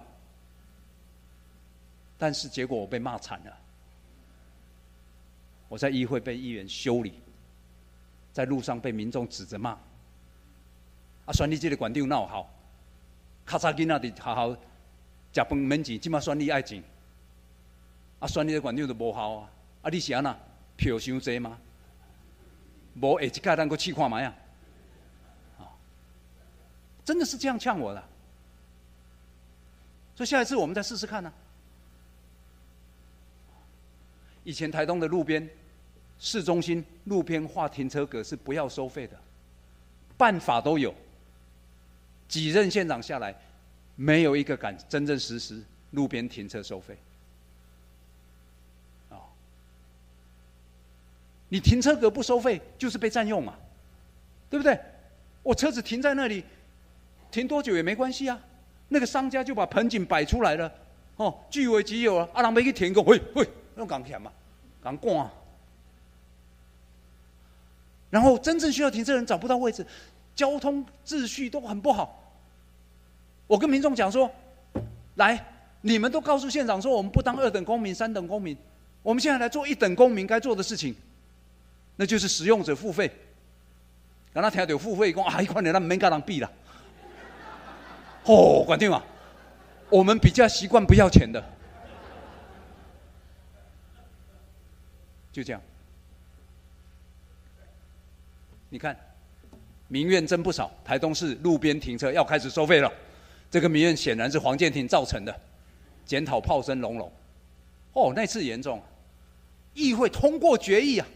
[2.18, 3.58] 但是结果我被骂惨了，
[5.70, 7.14] 我在议会被议员修理，
[8.30, 12.52] 在路上被民众指着骂，啊，选你这个管定闹好，
[13.46, 16.84] 卡嚓囡仔的好好食饭免钱，即马选你爱钱，
[18.20, 19.50] 啊，选你的管长就无效啊，
[19.82, 20.36] 啊，你是安那？
[20.76, 21.58] 票伤济吗？
[23.00, 24.34] 无下一届咱个试看卖啊！
[27.04, 28.04] 真的是这样呛我的，
[30.16, 31.32] 所以下一次我们再试试看呢。
[34.44, 35.48] 以前台东的路边
[36.18, 39.16] 市中心路边画停车格是不要收费的，
[40.16, 40.92] 办法都有，
[42.26, 43.34] 几任县长下来，
[43.94, 45.62] 没有一个敢真正实施
[45.92, 46.98] 路边停车收费。
[51.48, 53.54] 你停车格不收费，就是被占用嘛，
[54.50, 54.78] 对不对？
[55.42, 56.44] 我车子停在那里，
[57.30, 58.38] 停多久也没关系啊。
[58.88, 60.70] 那个商家就把盆景摆出来了，
[61.16, 62.28] 哦，据为己有啊。
[62.32, 64.32] 阿郎没去停过，喂喂，用港钱嘛，
[64.82, 65.30] 港挂，
[68.10, 69.86] 然后真正需要停车的人找不到位置，
[70.34, 72.34] 交通秩序都很不好。
[73.46, 74.30] 我跟民众讲说
[75.16, 75.42] ：“来，
[75.80, 78.56] 你们都告诉县长说，我们不当二等公民、三等公民，
[79.02, 80.94] 我们现在来做一等公民该做的事情，
[81.98, 83.10] 那就是使用者付费。
[84.32, 86.50] 让他听到付费，讲啊，一块钱那没跟人比了。
[88.24, 89.02] 哦，管定啊，
[89.90, 91.42] 我们比较习惯不要钱的，
[95.32, 95.60] 就这样。”
[98.70, 98.96] 你看，
[99.88, 100.70] 民怨真不少。
[100.84, 102.92] 台东市路边停车要开始收费了，
[103.50, 105.34] 这个民怨显然是黄建庭造成的。
[106.04, 107.12] 检讨炮声隆隆，
[107.94, 108.80] 哦，那次严重，
[109.74, 111.06] 议会通过决议啊，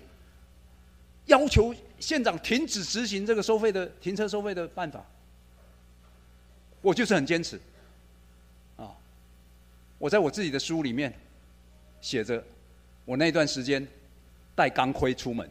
[1.26, 5.04] 要求县长停止执行这个收费的停车收费的办法。
[6.80, 7.60] 我就是很坚持，
[8.76, 8.90] 啊，
[9.98, 11.12] 我在我自己的书里面
[12.00, 12.42] 写着，
[13.04, 13.86] 我那段时间
[14.54, 15.48] 带钢盔出门。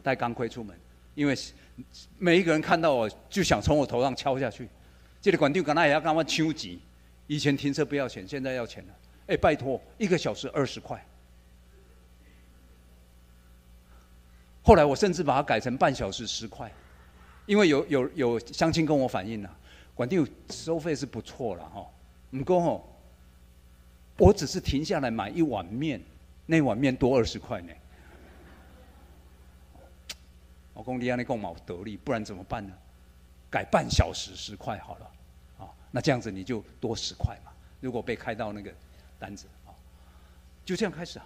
[0.00, 0.74] 带钢盔出门，
[1.14, 1.36] 因为
[2.18, 4.66] 每一个人看到我就想从我头上敲下去。
[5.20, 6.78] 这里管定刚才也要干嘛抢钱？
[7.26, 8.94] 以前停车不要钱，现在要钱了。
[9.26, 11.04] 哎，拜托，一个小时二十块。
[14.68, 16.70] 后来我甚至把它改成半小时十块，
[17.46, 19.56] 因为有有有乡亲跟我反映了，
[19.94, 21.86] 管定收费是不错了哈。
[22.32, 23.00] 唔过吼，
[24.18, 25.98] 我只是停下来买一碗面，
[26.44, 27.72] 那碗面多二十块呢。
[30.74, 32.74] 我讲你安尼讲冇得力，不然怎么办呢？
[33.48, 35.10] 改半小时十块好了，
[35.60, 37.50] 啊，那这样子你就多十块嘛。
[37.80, 38.70] 如果被开到那个
[39.18, 39.72] 单子啊，
[40.62, 41.18] 就这样开始。
[41.18, 41.24] 啊，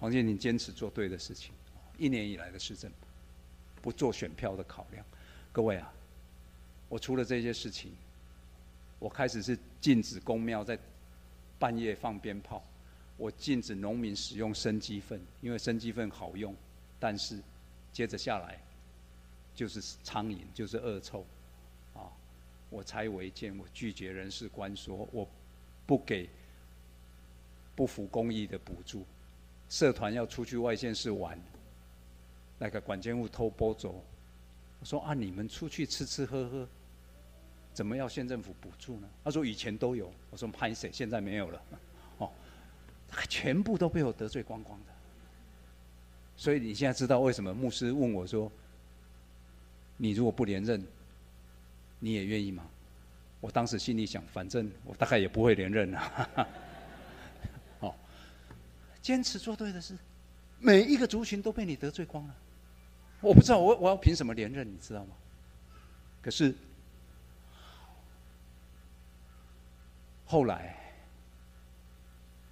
[0.00, 1.52] 黄建宁坚持做对的事情，
[1.98, 2.90] 一年以来的施政，
[3.82, 5.04] 不做选票的考量。
[5.52, 5.92] 各位啊，
[6.88, 7.92] 我除了这些事情，
[8.98, 10.78] 我开始是禁止公庙在
[11.58, 12.64] 半夜放鞭炮，
[13.18, 16.56] 我禁止农民使用生鸡粪，因为生鸡粪好用。
[16.98, 17.38] 但是，
[17.92, 18.58] 接着下来，
[19.54, 21.24] 就是苍蝇，就是恶臭，
[21.94, 22.08] 啊！
[22.70, 25.28] 我拆违建，我拒绝人事官说，我
[25.86, 26.28] 不给
[27.74, 29.04] 不服公益的补助。
[29.70, 31.40] 社团要出去外县市玩，
[32.58, 34.04] 那个管监务偷包走，
[34.80, 36.68] 我说啊，你们出去吃吃喝喝，
[37.72, 39.08] 怎么要县政府补助呢？
[39.24, 40.90] 他说以前都有，我说拍谁？
[40.92, 41.62] 现在没有了，
[42.18, 42.30] 哦，
[43.28, 44.86] 全部都被我得罪光光的。
[46.36, 48.50] 所以你现在知道为什么牧师问我说
[49.96, 50.84] ：“你如果不连任，
[52.00, 52.66] 你也愿意吗？”
[53.40, 56.48] 我当时心里想，反正我大概也不会连任了。
[59.02, 59.96] 坚持做对的事，
[60.58, 62.34] 每一个族群都被你得罪光了。
[63.20, 65.14] 我不知道我我要凭什么连任，你知道吗？
[66.22, 66.54] 可是
[70.26, 70.76] 后来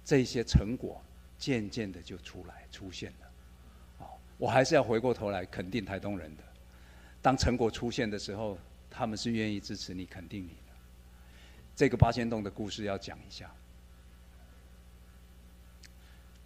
[0.03, 1.01] 这些成果
[1.37, 3.27] 渐渐的就出来出现了。
[3.99, 4.05] 哦
[4.37, 6.43] 我还是要回过头来肯定台东人的。
[7.21, 8.57] 当成果出现的时候，
[8.89, 10.73] 他们是愿意支持你、肯定你的。
[11.75, 13.53] 这个八仙洞的故事要讲一下。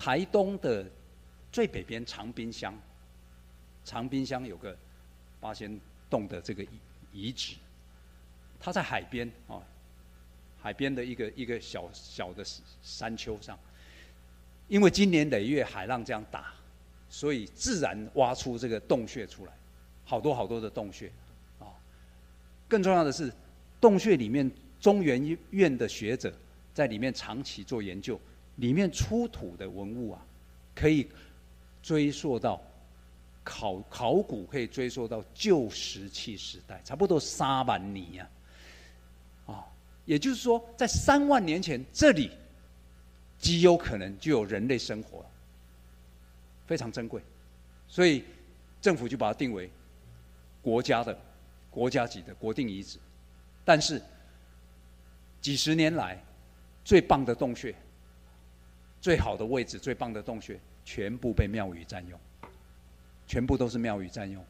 [0.04, 0.86] 台东的
[1.49, 2.78] 最北边长滨乡，
[3.86, 4.76] 长滨乡有个
[5.39, 5.80] 八仙
[6.10, 6.68] 洞的这个遗
[7.14, 7.56] 遗址，
[8.60, 9.64] 它在海边啊，
[10.62, 12.43] 海边的一个一个小小的
[12.82, 13.58] 山丘上，
[14.68, 16.54] 因为今年累月海浪这样打。
[17.10, 19.54] 所以自然挖出这个洞穴出来，
[20.04, 21.10] 好多好多的洞穴，
[21.60, 21.72] 啊，
[22.68, 23.32] 更重要的是，
[23.80, 24.51] 洞穴里面
[24.82, 26.34] 中原院的学者
[26.74, 28.20] 在里面长期做研究，
[28.58, 30.26] 里面出土的文物啊，
[30.76, 31.08] 可以
[31.82, 32.62] 追溯到
[33.43, 38.30] 考考古可以追溯到旧石器时代，差不多三万年呀，
[39.47, 39.66] 啊，
[40.06, 42.32] 也就是说，在三万年前这里
[43.39, 45.26] 极有可能就有人类生活。
[46.66, 47.22] 非常珍贵，
[47.89, 48.24] 所以
[48.82, 49.70] 政府就把它定为
[50.62, 51.16] 国家的、
[51.70, 52.97] 国家级的国定遗址。
[53.66, 54.01] 但是
[55.41, 56.18] 几十年来，
[56.86, 57.76] 最棒的洞穴、
[59.04, 62.18] 最好的位置、最棒的洞穴，全部被庙宇占用，
[63.28, 64.41] 全部都是庙宇占用。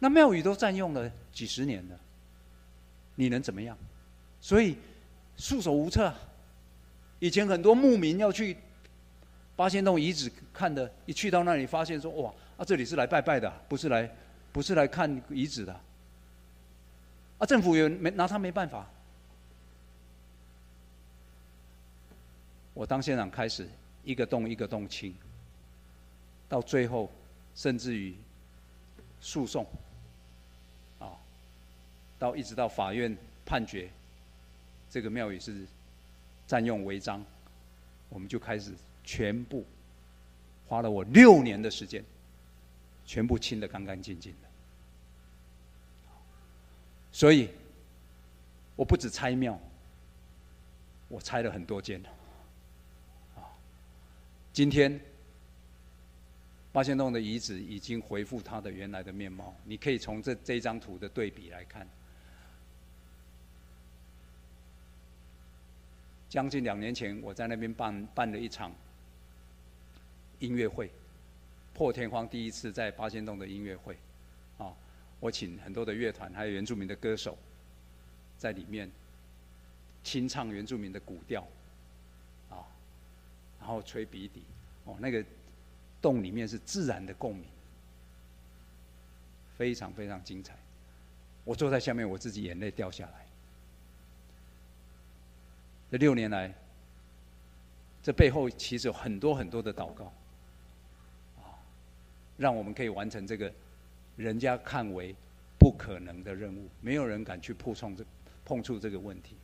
[0.00, 1.96] 那庙宇都占用了几十年了，
[3.14, 3.78] 你能怎么样？
[4.40, 4.76] 所以
[5.36, 6.12] 束手无策。
[7.20, 8.56] 以前很多牧民要去。
[9.54, 14.10] 八仙洞遗址看的，一去到那里发现说哇啊这里是来拜拜的，不是来
[14.50, 15.80] 不是来看遗址的，
[17.36, 18.88] 啊政府也没拿他没办法。
[22.72, 23.68] 我当县长开始
[24.04, 25.14] 一个洞一个洞清，
[26.48, 27.10] 到最后
[27.54, 28.14] 甚至于
[29.20, 29.66] 诉讼，
[30.98, 31.12] 啊，
[32.18, 33.90] 到一直到法院判决
[34.90, 35.66] 这个庙宇是
[36.46, 37.24] 占用违章，
[38.08, 38.72] 我们就开始。
[39.04, 39.66] 全部
[40.68, 42.04] 花了我六年的时间，
[43.04, 44.48] 全部清的干干净净的。
[47.10, 47.48] 所以，
[48.76, 49.58] 我不止拆庙，
[51.08, 52.00] 我拆了很多间。
[54.52, 55.00] 今天
[56.72, 61.88] 八仙洞的遗址已经恢复它的原来的面貌，你可以从这这张图的对比来看。
[66.28, 68.74] 将近两年前，我在那边办办了一场
[70.38, 70.90] 音乐会，
[71.72, 73.96] 破天荒第一次在八仙洞的音乐会，
[74.58, 74.74] 啊，
[75.20, 77.36] 我请很多的乐团，还有原住民的歌手，
[78.38, 78.90] 在里面
[80.02, 81.46] 清唱原住民的古调，
[83.62, 84.42] 然后吹鼻笛，
[84.86, 85.24] 哦，那个
[86.00, 87.44] 洞里面是自然的共鸣，
[89.56, 90.56] 非常非常精彩，
[91.44, 93.24] 我坐在下面，我自己眼泪掉下来。
[95.92, 96.52] 这六年来，
[98.02, 100.12] 这背后其实有很多很多的祷告，
[101.36, 101.54] 啊，
[102.36, 103.52] 让我们可以完成这个
[104.16, 105.14] 人家看为
[105.56, 108.04] 不可能的任务，没有人敢去碰触这
[108.44, 109.36] 碰触这个问题，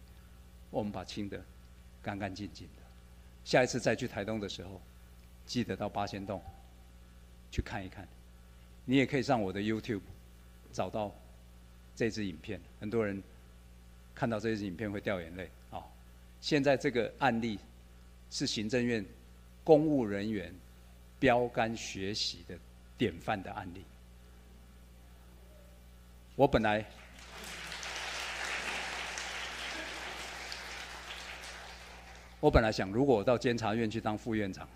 [0.72, 1.40] 我们把清的
[2.02, 2.68] 干干净净。
[3.49, 4.78] 下一次再去台东的时候，
[5.46, 6.38] 记得到八仙洞
[7.51, 8.07] 去看一看。
[8.84, 10.03] 你也可以上我的 YouTube
[10.70, 11.11] 找到
[11.96, 13.22] 这支影片，很多人
[14.14, 15.49] 看到这支影片会掉眼泪。
[16.42, 17.59] 现在这个案例
[18.30, 19.03] 是行政院
[19.64, 20.55] 公务人员
[21.18, 22.55] 标杆学习的
[22.99, 23.82] 典范的案例。
[26.36, 26.84] 我本来
[32.41, 34.68] 我本来想，如果我到监察院去当副院长，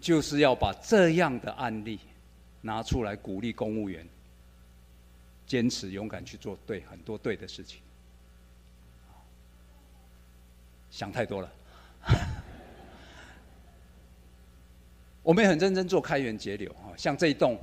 [0.00, 1.98] 就是要把这样的案例
[2.60, 4.06] 拿出来鼓励公务员
[5.46, 7.80] 坚持勇敢去做对很多对的事情。
[10.90, 11.52] 想太多了。
[15.22, 17.58] 我们也很认真做开源节流啊，像这一栋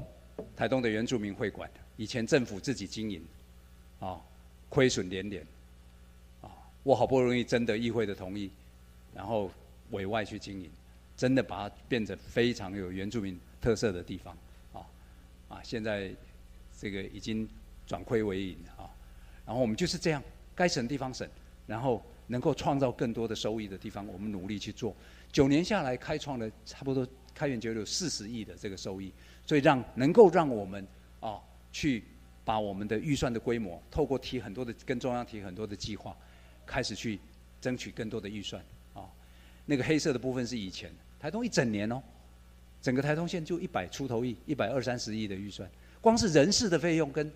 [0.56, 3.22] 台东的原住民会馆，以前政府自己经营，
[4.00, 4.20] 啊，
[4.70, 5.46] 亏损连连，
[6.42, 6.50] 啊，
[6.84, 8.50] 我好不容易征得议会的同意，
[9.14, 9.52] 然后
[9.92, 10.70] 委外去经营，
[11.16, 14.38] 真的把它变成非常有原住民特色的地方，
[14.74, 14.86] 啊，
[15.48, 16.12] 啊，现在
[16.80, 17.48] 这个已经
[17.86, 18.90] 转亏为盈啊，
[19.46, 20.24] 然后我们就是这样，
[20.56, 21.28] 该省地方省，
[21.68, 22.04] 然后。
[22.32, 24.96] 能够创造更多的收益的地方，我们努力去做。
[25.32, 27.04] 九年下来，开创了差不多
[27.34, 29.12] 开源节流四十亿的这个收益，
[29.48, 30.88] 所以让能够让我们
[31.22, 31.42] 啊
[31.72, 32.04] 去
[32.46, 36.16] 把我们的预算的规模，透过提很多的跟中央提很多的计划，
[36.68, 37.20] 开始去
[37.60, 38.64] 争取更多的预算。
[39.70, 42.02] 那个黑色的部分是以前台东一整年哦，
[42.82, 45.70] 整个台东县就一百出头亿，一百二三十亿的预算，
[46.02, 47.32] 光是人事的费用跟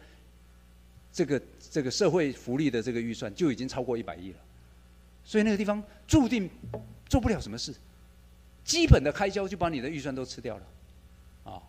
[1.11, 1.39] 这个
[1.71, 4.39] 这个社会福利的这个预算就已经超过一百亿了。
[5.23, 6.49] 所以那个地方注定
[7.07, 7.71] 做不了什么事，
[8.65, 10.63] 基本的开销就把你的预算都吃掉了，
[11.51, 11.61] 啊！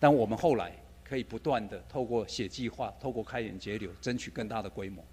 [0.00, 0.72] 但我们后来
[1.04, 5.04] 可以不断的透过写计划，透过开源节流，争取更大的规模。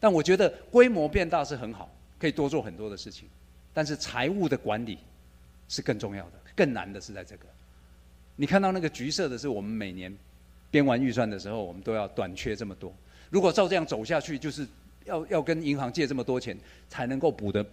[0.00, 3.28] 但我觉得规模变大是很好，可以多做很多的事情。
[3.76, 4.96] 但是财务的管理
[5.68, 7.44] 是更重要的，更难的是在这个。
[8.36, 10.16] 你看到那个橘色的是我们每年
[10.70, 12.90] 编完预算的时候，我们都要短缺这么多。
[13.28, 14.66] 如果照这样走下去，就是。
[15.06, 16.58] 要要跟银行借这么多钱
[16.88, 17.64] 才能够补的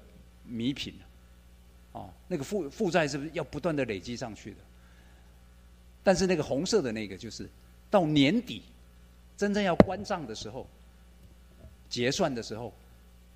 [0.46, 0.94] 弥品，
[1.92, 4.58] 哦，那个负负债是不是要不断的累积上去的？
[6.04, 7.50] 但是那个红色的那个就是
[7.90, 8.62] 到年底
[9.36, 10.68] 真正要关账的时候，
[11.90, 12.72] 结算的时候，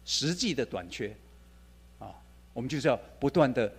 [0.05, 1.11] 实际的短缺，
[2.58, 3.72] 我们就是要不断的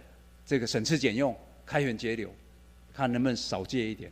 [0.47, 2.33] 这个省吃俭用、开源节流，
[2.95, 4.09] 看能不能少借一点。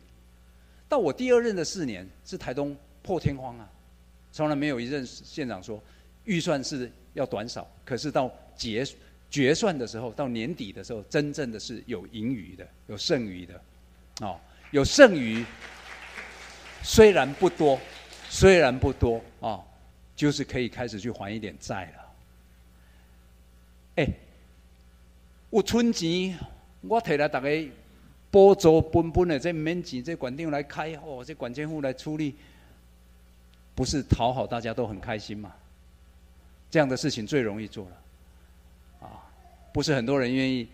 [0.89, 3.71] 到我第二任的四年是台东破天荒啊，
[4.33, 5.81] 从来没有一任县长说。
[6.25, 8.85] 预算是要短少，可是到结
[9.31, 13.61] 决算的时候，到年底的时候，真正的是有盈余的，有剩余的，
[14.19, 14.37] 哦，
[14.71, 15.45] 有剩余，
[16.83, 17.79] 虽然不多，
[18.27, 19.63] 虽然不多啊，
[20.17, 22.13] 就是可以开始去还一点债了。
[23.95, 24.07] 哎，
[25.49, 26.37] 有春钱，
[26.81, 27.71] 我摕来大家
[28.29, 32.35] 补助分分的，这免钱，这馆长来开哦，这管监户来处理，
[33.73, 35.53] 不是讨好大家都很开心嘛？
[36.69, 39.23] 这样的事情最容易做了，啊，
[39.71, 40.67] 不是很多人愿意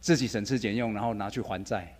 [0.00, 1.92] 自己省吃俭用，然后拿去还债。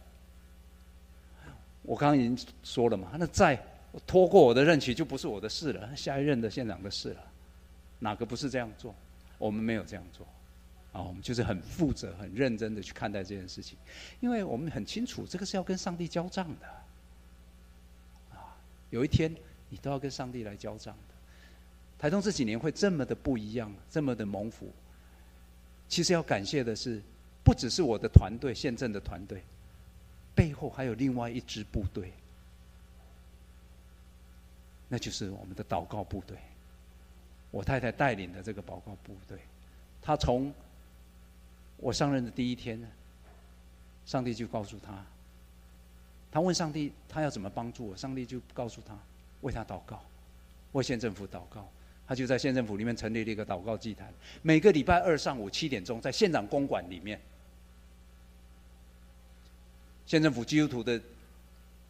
[1.82, 3.60] 我刚刚已经说了嘛，那债
[4.06, 7.20] 拖过我的任期就不是我的事了，下一任的县长的事了。
[7.98, 8.94] 哪个不是这样做？
[9.36, 10.24] 我们没有这样做，
[10.92, 13.78] 啊，我们就是很负责、很认真的去看待这件事情，
[14.20, 16.66] 因为我们很清楚，这个是要跟上帝交账的，
[18.36, 18.56] 啊，
[18.90, 19.34] 有一天
[19.70, 20.94] 你都要跟上帝来交账。
[21.98, 24.70] 台东这几年会这么的不一样，这么的蒙福。
[25.88, 27.00] 其实要感谢的是，
[27.44, 29.42] 不只是我的团队、现政的团队，
[30.34, 32.12] 背后还有另外一支部队，
[34.88, 36.36] 那就是我们的祷告部队。
[37.50, 39.38] 我太太带领的这个祷告部队，
[40.00, 40.52] 她从
[41.82, 42.80] 我上任的第一天，
[44.06, 45.04] 上帝就告诉他，
[46.30, 48.96] 他问上帝他要怎么帮助我，上帝就告诉他
[49.40, 50.00] 为他祷告，
[50.70, 51.68] 为县政府祷告。
[52.06, 54.12] 他就在县政府里面成立了一个祷告祭坛，
[54.42, 57.18] 每个礼拜二上午七点钟，在县长公馆里面，
[60.06, 61.00] 县政府基督徒的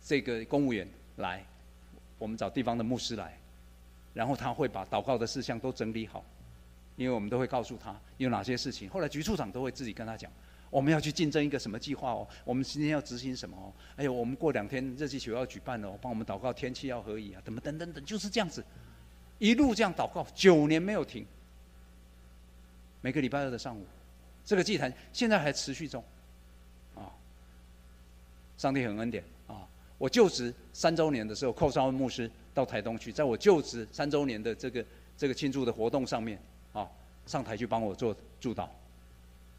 [0.02, 1.44] 这个公务员来，
[2.18, 3.36] 我们找地方的牧师来，
[4.14, 6.24] 然后他会把祷告的事项都整理好，
[7.02, 8.88] 因为我们都会告诉他有哪些事情。
[8.88, 10.30] 后来局处长都会自己跟他讲，
[10.70, 18.64] 我们要去竞争一个什么计划哦，我们今天要执行什么哦，哎呦，我们过两天热气球要举办哦，帮我们祷告天气要合宜啊，怎么等等等，就是这样子。
[19.38, 21.26] 一路这样祷告，九年没有停。
[23.00, 23.84] 每个礼拜二的上午，
[24.44, 26.02] 这个祭坛现在还持续中。
[26.94, 27.10] 啊，
[28.56, 29.66] 上帝很恩典啊！
[29.98, 34.84] 我就职三周年的时候，寇绍恩牧师到台东去，在我就职三周年的这个
[35.16, 36.40] 这个庆祝的活动上面，
[37.26, 38.70] 上台去帮我做助导，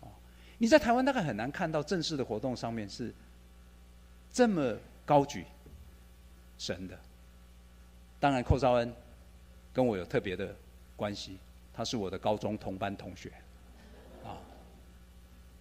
[0.01, 0.07] 哦，
[0.57, 3.13] 你在台湾大概很难看到正式的活动上面是
[4.31, 5.45] 这么高举
[6.57, 6.99] 神的。
[8.19, 8.93] 当然，寇绍恩。
[9.75, 10.55] 跟我有特别的
[10.95, 11.39] 关系，
[11.73, 13.31] 他是我的高中同班同学，
[14.23, 14.37] 啊，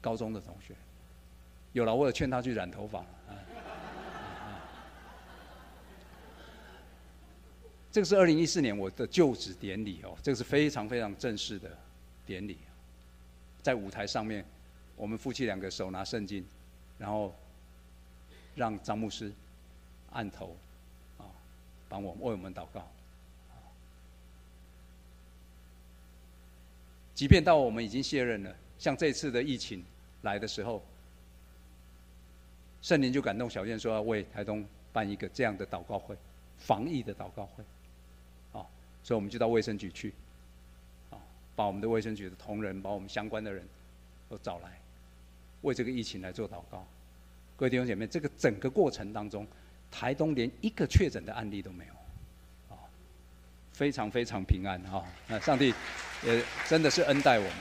[0.03, 0.75] 高中的同学，
[1.73, 3.33] 有了，我有劝他去染头发，啊，
[7.91, 11.71] 这个是二零一四年我的就职典礼哦，这个是非常非常正式的
[12.27, 12.59] 典礼，
[13.63, 14.45] 在舞台上面，
[14.97, 16.45] 我们夫妻两个手拿圣经，
[16.99, 17.35] 然后
[18.55, 19.33] 让张牧师
[20.11, 20.57] 按头，
[21.19, 21.27] 啊，
[21.89, 22.87] 帮我们为我们祷告。
[27.15, 29.85] 即便到我们已经卸任了，像这次的疫情
[30.23, 30.83] 来的时候，
[32.81, 36.17] 圣灵就感动小燕说要为台东办一个这样的祷告会，
[36.59, 37.63] 防疫的祷告会，
[38.53, 38.67] 啊，
[39.05, 40.13] 所以我们就到卫生局去，
[41.55, 43.67] 把我们的卫生局的同仁，把我们相关的人
[44.29, 44.71] 都找来，
[45.63, 46.87] 为这个疫情来做祷告。
[47.57, 49.47] 各位弟兄姐妹，这个整个过程当中，
[49.91, 51.93] 台东连一个确诊的案例都没有。
[52.75, 52.79] 啊
[53.73, 55.03] 非常非常平安哈！
[55.27, 55.73] 那上帝
[56.23, 57.55] 也真的是恩待我们。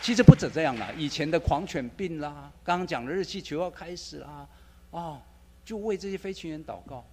[0.00, 4.46] 其实不止这样啦，以前的狂犬病啦，刚刚讲的日气球要开始啦，
[4.90, 5.22] 啊，
[5.64, 7.04] 就为这些飞行员祷告。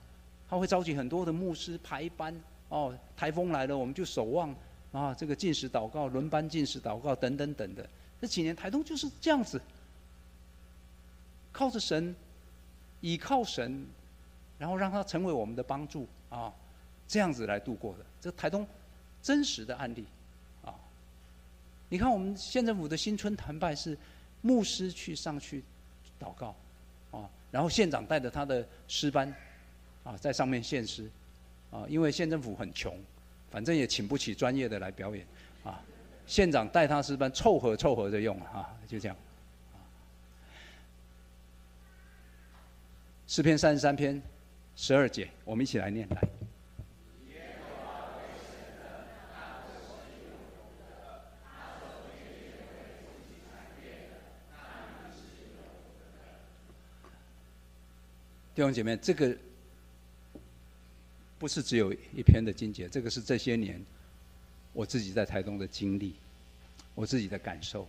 [0.50, 2.36] 他会召集很多的牧师排班
[2.70, 4.54] 哦，台风来了我们就守望
[4.92, 7.88] 啊，这个进食祷告、轮班进食祷告等等等的。
[8.22, 9.62] 这几年台东就是这样子，
[11.52, 12.16] 靠着神，
[13.02, 13.86] 倚靠神，
[14.58, 16.54] 然后让他成为我们的帮助啊。
[17.08, 18.68] 这样子来度过的，这台东
[19.20, 20.06] 真实的案例
[20.64, 20.76] 啊！
[21.90, 23.98] 你看，我们县政府的新春谈拜是
[24.42, 25.64] 牧师去上去
[26.20, 26.56] 祷告
[27.10, 29.34] 啊，然后县长带着他的诗班
[30.04, 31.10] 啊，在上面献诗
[31.72, 32.96] 啊，因为县政府很穷，
[33.52, 35.26] 反正也请不起专业的来表演
[35.64, 35.82] 啊，
[36.28, 39.18] 县长带他诗班凑合凑合着用啊，就这样。
[43.28, 44.22] 诗篇三十三篇
[44.76, 46.22] 十二节，我们一起来念来。
[58.56, 59.34] 弟兄姐妹，这个
[61.40, 63.82] 不是只有一篇的经节，这个是这些年
[64.74, 66.14] 我自己在台东的经历，
[66.94, 67.88] 我自己的感受。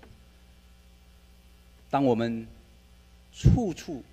[1.90, 2.46] 当我们
[3.32, 4.04] 处处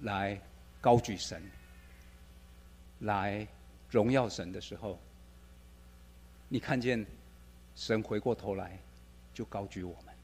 [0.00, 0.40] 来
[0.80, 1.42] 高举神、
[3.00, 3.46] 来
[3.90, 4.98] 荣耀神的时候，
[6.48, 7.04] 你看见
[7.76, 8.78] 神回过头来
[9.34, 10.14] 就高举我们，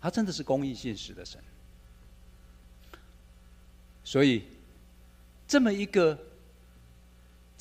[0.00, 1.40] 他真的是公义信实的神。
[4.02, 4.42] 所以，
[5.46, 6.18] 这么一个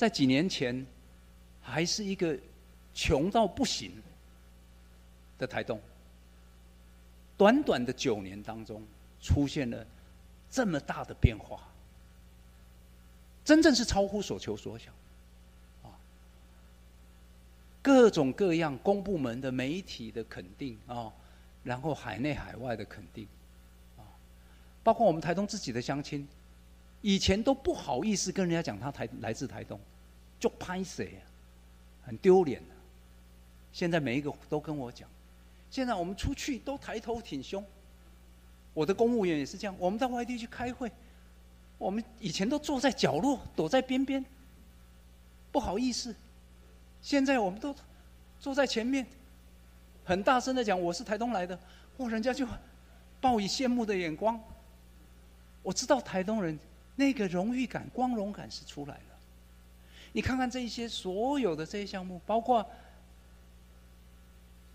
[0.02, 0.84] 在几年前
[1.62, 2.36] 还是一个
[2.92, 3.92] 穷到不行
[5.38, 5.80] 的台东，
[7.38, 8.84] 短短的九年当中，
[9.22, 9.86] 出现了
[10.50, 11.62] 这么大的变化，
[13.46, 14.92] 真正是超乎所求所想，
[15.84, 15.94] 啊，
[17.84, 21.14] 各种各样公部门的媒体的肯定啊，
[21.64, 23.28] 然后海内海外的肯定
[24.00, 24.02] 啊。
[24.82, 26.28] 包括我们台东自己的乡亲，
[27.02, 29.80] 以前都不好意思跟人家讲他台来自台东，
[30.42, 31.22] 就拍谁啊，
[32.08, 32.76] 很丢脸的。
[33.72, 35.08] 现在每一个都跟我讲，
[35.70, 37.64] 现在我们出去都抬头挺胸。
[38.74, 40.92] 我的公务员也是这样，我们到外地去开会，
[41.78, 44.26] 我们以前都坐在角落，躲在边边，
[45.52, 46.16] 不好意思。
[47.02, 47.76] 现在我们都
[48.40, 49.06] 坐在前面，
[50.04, 51.58] 很大声的讲我是台东来的，
[51.98, 52.48] 哇，人家就
[53.20, 54.42] 报以羡慕的眼光。
[55.62, 56.58] 我知道台东人
[56.96, 59.11] 那个荣誉感、光荣感是出来了。
[60.14, 62.70] 你看看这一些所有的这些项目，包括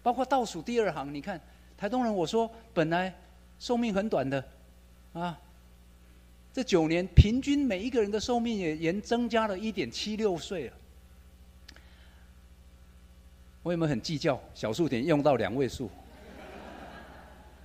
[0.03, 1.39] 包括倒数第二行，你看
[1.76, 3.14] 台东人，我说本来
[3.59, 4.43] 寿命很短的，
[5.12, 5.39] 啊，
[6.55, 10.72] 这九年平均每一个人的寿命也也增加了一点七六岁了。
[13.62, 14.41] 我有没有很计较？
[14.55, 15.91] 小数点用到两位数，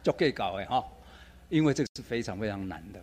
[0.04, 0.86] 就可以搞哎哈，
[1.48, 3.02] 因为这个是非常非常难的。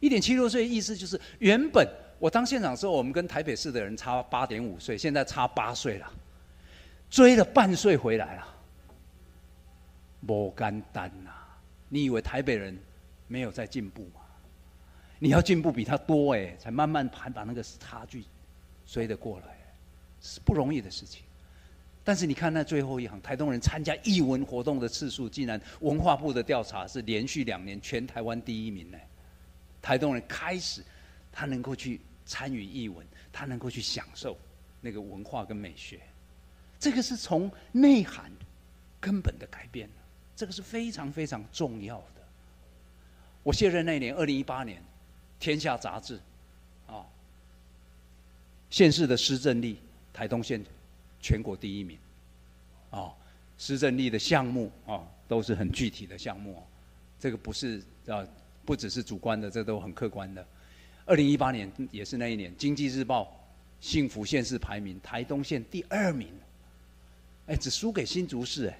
[0.00, 1.86] 一点七六岁意思就是原本。
[2.18, 6.12] 我当县长时候，我们跟台北市的人差八点五岁，现在差八岁了，
[7.08, 8.48] 追了半岁回来了，
[10.26, 11.30] 不简单呐！
[11.88, 12.76] 你以为台北人
[13.28, 14.20] 没有在进步吗？
[15.20, 18.24] 你要进步比他多哎，才慢慢盘把那个差距
[18.84, 19.56] 追得过来，
[20.20, 21.22] 是不容易的事情。
[22.02, 28.98] 但是你看那最后一行，台东人参加艺文活动的次数，竟然文化部的调查是连续两年全台湾第一名呢。
[29.80, 30.82] 台东人开始，
[31.30, 32.00] 他能够去。
[32.28, 34.38] 参与译文，他能够去享受
[34.82, 35.98] 那个文化跟美学，
[36.78, 38.30] 这个是从内涵
[39.00, 39.88] 根本的改变
[40.36, 42.22] 这个是非常非常重要的。
[43.42, 44.78] 我卸任那年，二零一八年，
[45.40, 46.20] 《天下》杂志
[46.86, 47.02] 啊，
[48.68, 49.78] 县市的施政力，
[50.12, 50.62] 台东县
[51.20, 51.98] 全国第一名
[52.90, 53.10] 啊，
[53.56, 56.62] 施政力的项目啊，都是很具体的项目，
[57.18, 58.22] 这个不是啊，
[58.66, 60.46] 不只是主观的，这都很客观的。
[61.08, 63.22] 二零一八年也是那一年，《经济日报》
[63.80, 66.28] 幸福县市排名，台东县第二名，
[67.46, 68.78] 哎，只输给新竹市哎。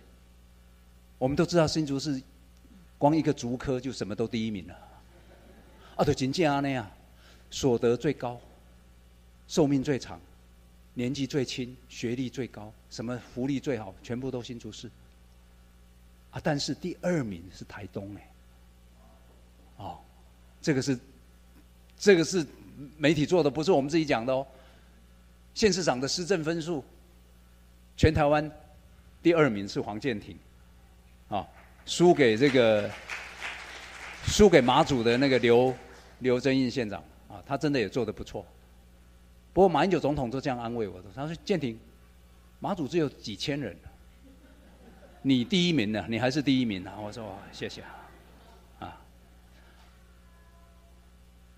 [1.17, 2.23] 我们都知道新竹市，
[2.99, 4.75] 光一个竹科就什么都第一名了。
[5.97, 6.89] 啊，对，仅仅啊那样，
[7.51, 8.39] 所得最高，
[9.47, 10.21] 寿命最长，
[10.93, 14.91] 年纪最轻，学历最高，什么福利最好，全部都新竹市。
[16.31, 18.31] 啊，但是第二名是台东哎。
[19.79, 19.99] 哦，
[20.61, 20.99] 这个是。
[21.99, 22.47] 这个是
[22.97, 24.47] 媒体做的，不是我们自己讲的哦。
[25.55, 26.85] 县市长的施政分数，
[27.97, 28.49] 全台湾
[29.21, 30.37] 第二名是黄建庭，
[31.29, 31.45] 啊，
[31.85, 32.89] 输给这个
[34.25, 35.75] 输给马祖的那个刘
[36.21, 38.47] 刘增印县长，啊，他真的也做的不错。
[39.53, 41.77] 不过马英九总统都这样安慰我的，他说：“建庭，
[42.61, 43.77] 马祖只有几千人，
[45.23, 47.83] 你第一名呢，你还是第一名啊。”我说：“谢谢。”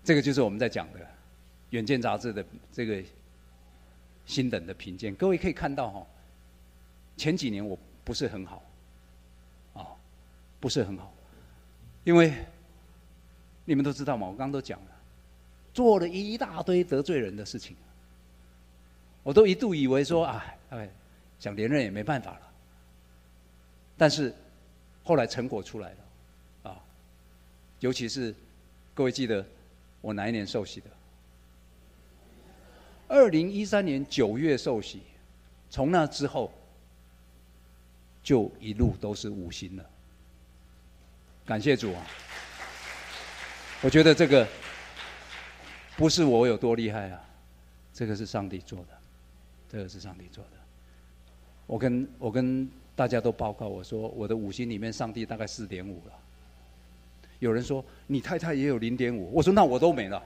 [0.03, 0.99] 这个就是我们在讲的
[1.69, 3.03] 《远见》杂志的这个
[4.25, 5.13] 新等的评鉴。
[5.13, 6.07] 各位可以看到哈，
[7.15, 8.63] 前几年我不是很好，
[9.73, 9.85] 啊，
[10.59, 11.13] 不是很好，
[12.03, 12.33] 因为
[13.63, 14.87] 你们都知道嘛，我刚刚都讲了，
[15.71, 17.77] 做了一大堆得罪人的事情，
[19.21, 20.89] 我都一度以为说啊，哎，
[21.39, 22.51] 想连任也没办法了。
[23.97, 24.33] 但是
[25.03, 26.83] 后来成果出来了，啊，
[27.81, 28.33] 尤其是
[28.95, 29.45] 各位记得。
[30.01, 30.89] 我哪一年受洗的？
[33.07, 35.01] 二零一三年九月受洗，
[35.69, 36.51] 从那之后
[38.23, 39.85] 就一路都是五星了。
[41.45, 42.05] 感谢主啊！
[43.81, 44.47] 我觉得这个
[45.97, 47.21] 不是我有多厉害啊，
[47.93, 48.97] 这个是上帝做的，
[49.67, 50.51] 这个是上帝做的。
[51.67, 56.13] 我跟我跟大家都报告，我说我的五星里面，上帝大概四点五了。
[57.41, 60.17] 有人说你太太也有零点五，我说那我都没了，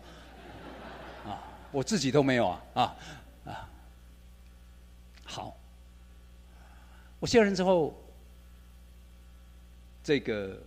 [1.25, 1.39] 啊，
[1.71, 2.95] 我自己都没有啊啊
[3.45, 3.69] 啊！
[5.23, 5.57] 好，
[7.21, 7.95] 我卸任之后，
[10.03, 10.61] 这个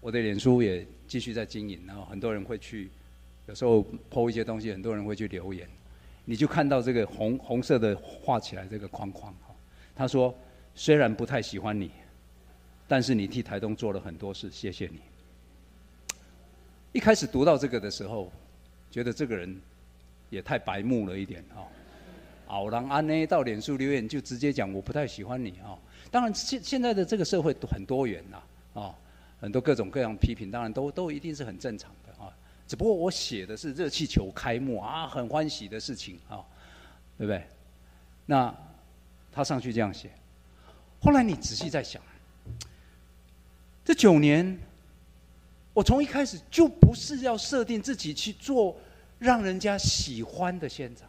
[0.00, 2.90] 我的脸书也继续在经营，然后很多人会去，
[3.46, 5.68] 有时候抛一些东西，很多人会去留言，
[6.24, 9.32] 你就看到这个红红色的画起来这个框框，
[9.94, 10.36] 他说
[10.74, 11.92] 虽然不太喜欢你，
[12.88, 14.98] 但是你替台东做了很多事，谢谢你。
[16.94, 18.30] 一开始读到这个的时候，
[18.88, 19.60] 觉得这个人
[20.30, 21.66] 也太白目了一点哈。
[22.46, 25.76] 偶然安呢到脸书留言就直接讲我不太喜欢你啊。
[26.08, 28.94] 当然现现在的这个社会很多元呐啊，
[29.40, 32.32] 很多各种各样批评，当然都都一定是很正常的啊。
[32.68, 36.46] 只不过我写的是热气球开幕啊，很欢喜的事情啊，
[37.18, 37.44] 对不对？
[38.24, 38.56] 那
[39.32, 40.10] 他上去这样写，
[41.00, 42.00] 后来你仔细在想，
[43.84, 44.56] 这九年。
[45.74, 48.74] 我从一开始就不是要设定自己去做
[49.18, 51.06] 让人家喜欢的县长。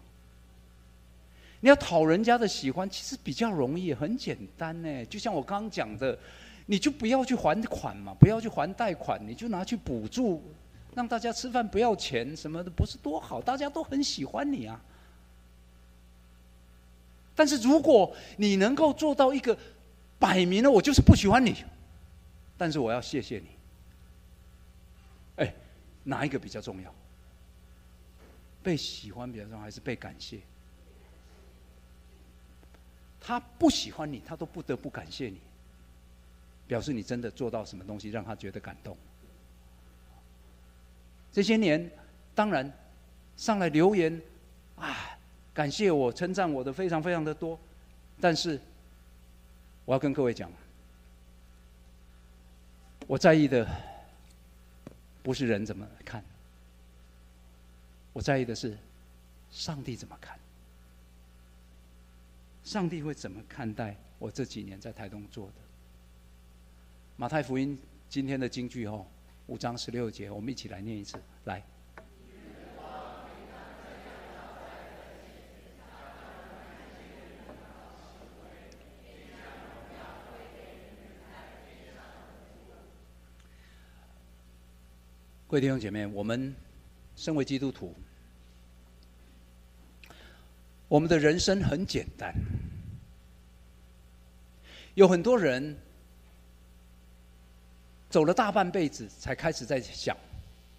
[1.62, 5.06] 你要讨人家的喜欢，其实比较容易，很简单呢。
[5.06, 6.18] 就像我刚刚讲的，
[6.66, 10.44] 你就不要去还款嘛，不要去还贷款，你就拿去补助，
[10.94, 13.42] 让大家吃饭不要钱什么的，不是多好？
[13.42, 14.80] 大家都很喜欢你啊。
[17.36, 19.58] 但是如果你能够做到一个
[20.20, 21.56] 摆明了我就是不喜欢你，
[22.58, 23.55] 但是我要谢谢你。
[26.06, 26.94] 哪一个比较重要？
[28.64, 30.40] 被喜欢比较重要，还是被感谢？
[33.20, 35.40] 他不喜欢你，他都不得不感谢你，
[36.68, 38.96] 表示你真的做到什么东西让他觉得感动。
[41.32, 41.92] 这些年，
[42.34, 42.72] 当然
[43.36, 44.22] 上来留言
[44.76, 45.18] 啊，
[45.54, 47.60] 感谢我、称赞我的非常非常的多，
[48.22, 48.60] 但是
[49.86, 50.52] 我要跟各位讲，
[53.06, 53.68] 我在意的
[55.26, 56.24] 不是人怎么看。
[58.14, 58.78] 我在意的是，
[59.50, 60.38] 上帝怎么看？
[62.64, 65.54] 上帝会怎么看待我这几年在台东做的？
[67.18, 67.76] 马太福音
[68.08, 69.04] 今天的京剧哦，
[69.48, 71.64] 五章十六节，我们一起来念一次，来。
[85.56, 86.54] 各位弟兄姐妹，我们。
[87.16, 87.96] 身为基督徒，
[90.90, 92.36] 我们的人生很简单。
[94.96, 95.74] 有很多人
[98.10, 100.18] 走了大半辈子，才开始在想：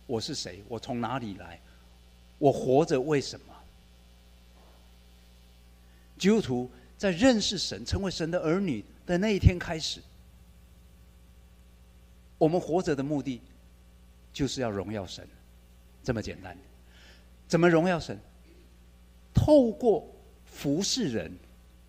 [0.07, 0.63] 我是谁？
[0.69, 1.59] 我从哪里来？
[2.37, 3.55] 我活着为什么？
[6.19, 10.03] 基督徒在认识神、成为神的儿女的那一天开始，
[12.37, 13.41] 我们活着的目的
[14.37, 15.27] 就是要荣耀神。
[16.03, 16.55] 这么简单，
[17.49, 18.19] 怎么荣耀神？
[19.33, 20.07] 透过
[20.45, 21.33] 服侍人、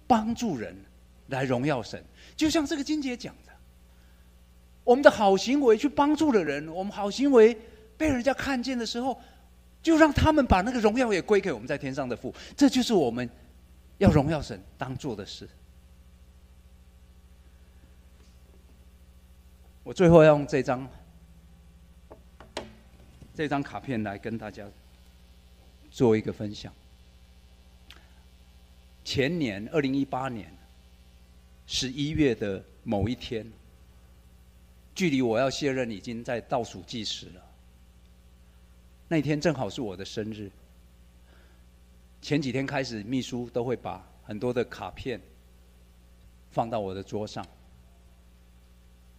[0.07, 0.73] 帮助人
[1.27, 2.01] 来荣耀神。
[2.37, 3.51] 就像这个金姐讲的，
[4.85, 7.53] 我们的好行为去帮助了人，我们好行为
[7.97, 9.19] 被人家看见的时候，
[9.83, 12.33] 就让他们把那个荣耀也归给我们在天上的父。
[12.55, 13.29] 这就是我们
[13.97, 15.49] 要荣耀神当做的事。
[19.83, 20.89] 我最后要用这张。
[23.37, 24.67] 这张卡片来跟大家
[25.91, 26.73] 做一个分享。
[29.05, 30.51] 前年二零一八年
[31.67, 33.45] 十一月的某一天，
[34.95, 37.45] 距离我要卸任已经在倒数计时了。
[39.07, 40.49] 那天正好是我的生日。
[42.23, 45.21] 前几天开始，秘书都会把很多的卡片
[46.49, 47.45] 放到我的桌上。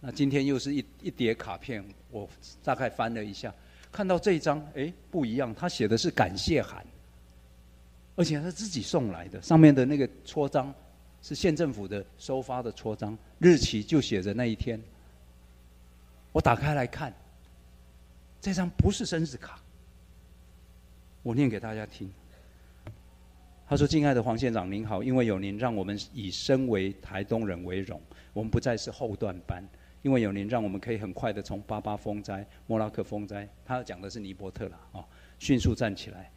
[0.01, 1.81] 那今天又是一一叠卡片，
[2.11, 2.29] 我
[2.65, 3.55] 大概翻了一下。
[3.91, 5.53] 看到这一张，哎，不一样。
[5.53, 6.85] 他写的是感谢函，
[8.15, 10.73] 而且他自己送来的，上面的那个戳章
[11.21, 14.79] 是县政府的收发的戳章，日期就写着那一天。
[16.31, 17.13] 我打开来看，
[18.39, 19.59] 这张不是生日卡。
[21.23, 22.09] 我念给大家听。
[23.67, 28.01] 他说：“敬爱的黄县长您好，因为有您，让我们以身为台东人为荣，
[28.33, 29.63] 我们不再是后段班。”
[30.01, 35.05] 因为有您，让我们可以很快的从巴巴风灾、莫拉克风灾，他讲的是尼伯特了啊，
[35.39, 36.31] 迅速站起来。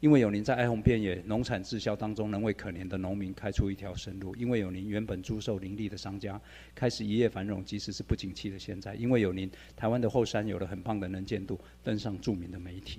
[0.00, 4.34] 因为有您在哀鸿遍野、农产滞销当中，能为可怜的农民开出一条生路。
[4.34, 6.40] 因为有您，原本租售林立的商家
[6.74, 8.94] 开始一夜繁荣，即使是不景气的现在。
[8.94, 12.98] 因为有您，台湾的后山有了很棒的能见度，登上著名的媒体。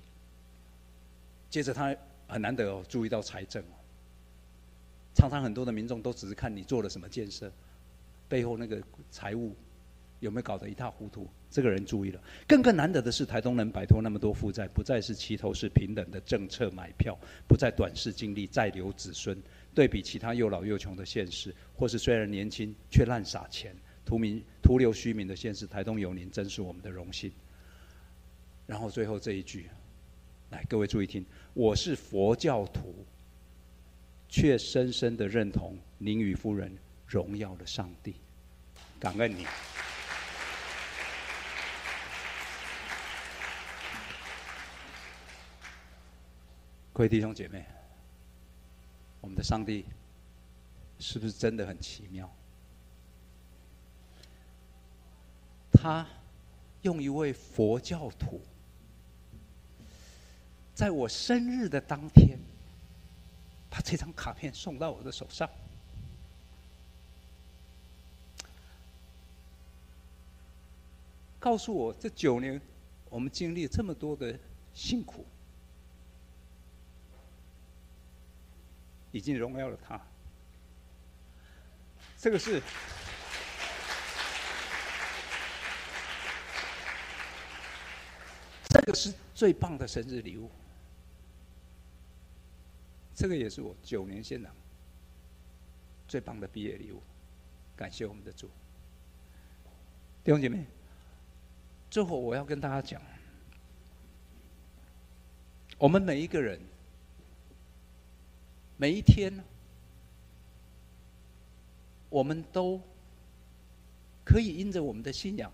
[1.49, 1.95] 接着他
[2.27, 3.73] 很难得哦，注意到财政哦，
[5.15, 7.51] 常常很多的民众都只是看你做了什么建设，
[8.29, 8.79] 背后那个
[9.09, 9.55] 财务。
[10.22, 11.27] 有没有搞得一塌糊涂？
[11.49, 12.22] 这个人注意了。
[12.48, 17.18] 更更难得的是，台东能摆脱那么多负债，不再是齐头式平等的政策买票，
[17.48, 19.38] 不再短视经历再留子孙。
[19.73, 23.76] 对比其他又老又穷的县市，或是虽然年轻却滥撒钱、
[24.06, 27.31] 图名徒留虚名的县市，台东有您真是我们的荣幸。
[28.68, 29.69] 然后最后这一句，
[30.52, 33.06] 来各位注意听：我是佛教徒，
[34.30, 36.72] 却深深的认同您与夫人
[37.07, 38.15] 荣耀的上帝，
[38.99, 39.45] 感恩你。
[47.02, 47.65] 各位弟兄姐妹，
[49.22, 49.86] 我们的上帝
[50.99, 52.32] 是不是真的很奇妙？
[55.72, 56.07] 他
[56.84, 58.40] 用一位佛教徒，
[60.76, 62.38] 在我生日的当天，
[63.68, 65.49] 把这张卡片送到我的手上，
[71.40, 72.61] 告诉我这九年
[73.10, 74.38] 我们经历这么多的
[74.76, 75.26] 辛苦。
[79.11, 79.99] 已经荣耀了他，
[82.17, 82.61] 这个是，
[88.69, 90.49] 这个是最棒的生日礼物，
[93.13, 94.55] 这个也是我九年现场
[96.07, 97.03] 最棒的毕业礼物，
[97.75, 98.49] 感谢我们的主，
[100.23, 100.65] 弟兄姐妹，
[101.89, 103.01] 最后我要跟大家讲，
[105.77, 106.59] 我们每一个人，
[108.81, 109.31] 每一天，
[112.09, 112.81] 我们都
[114.23, 115.51] 可以因着我们的信仰，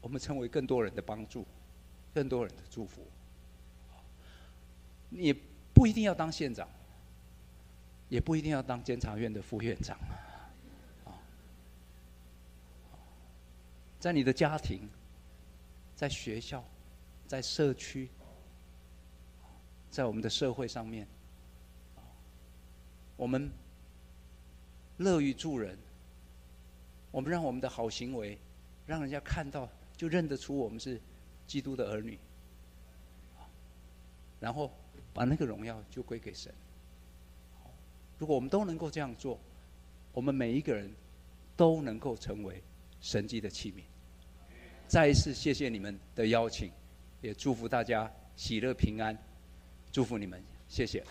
[0.00, 1.46] 我们成为更多人的帮助，
[2.12, 3.06] 更多人的祝福。
[5.10, 5.32] 你
[5.72, 6.68] 不一定要当县长，
[8.08, 9.96] 也不一定要当监察院的副院长，
[11.04, 11.14] 啊，
[14.00, 14.88] 在你的家庭，
[15.94, 16.64] 在学校。
[17.28, 18.10] 在社区，
[19.92, 21.06] 在我们的社会上面，
[23.14, 23.50] 我们
[24.96, 25.78] 乐于助人，
[27.10, 28.38] 我们让我们的好行为，
[28.86, 30.98] 让人家看到就认得出我们是
[31.46, 32.18] 基督的儿女，
[34.40, 34.72] 然后
[35.12, 36.50] 把那个荣耀就归给神。
[38.18, 39.38] 如果我们都能够这样做，
[40.14, 40.90] 我们每一个人
[41.54, 42.62] 都能够成为
[43.02, 43.82] 神迹的器皿。
[44.88, 46.72] 再一次谢谢你们的邀请。
[47.20, 49.16] 也祝福大家喜乐平安，
[49.92, 51.04] 祝福你们，谢谢。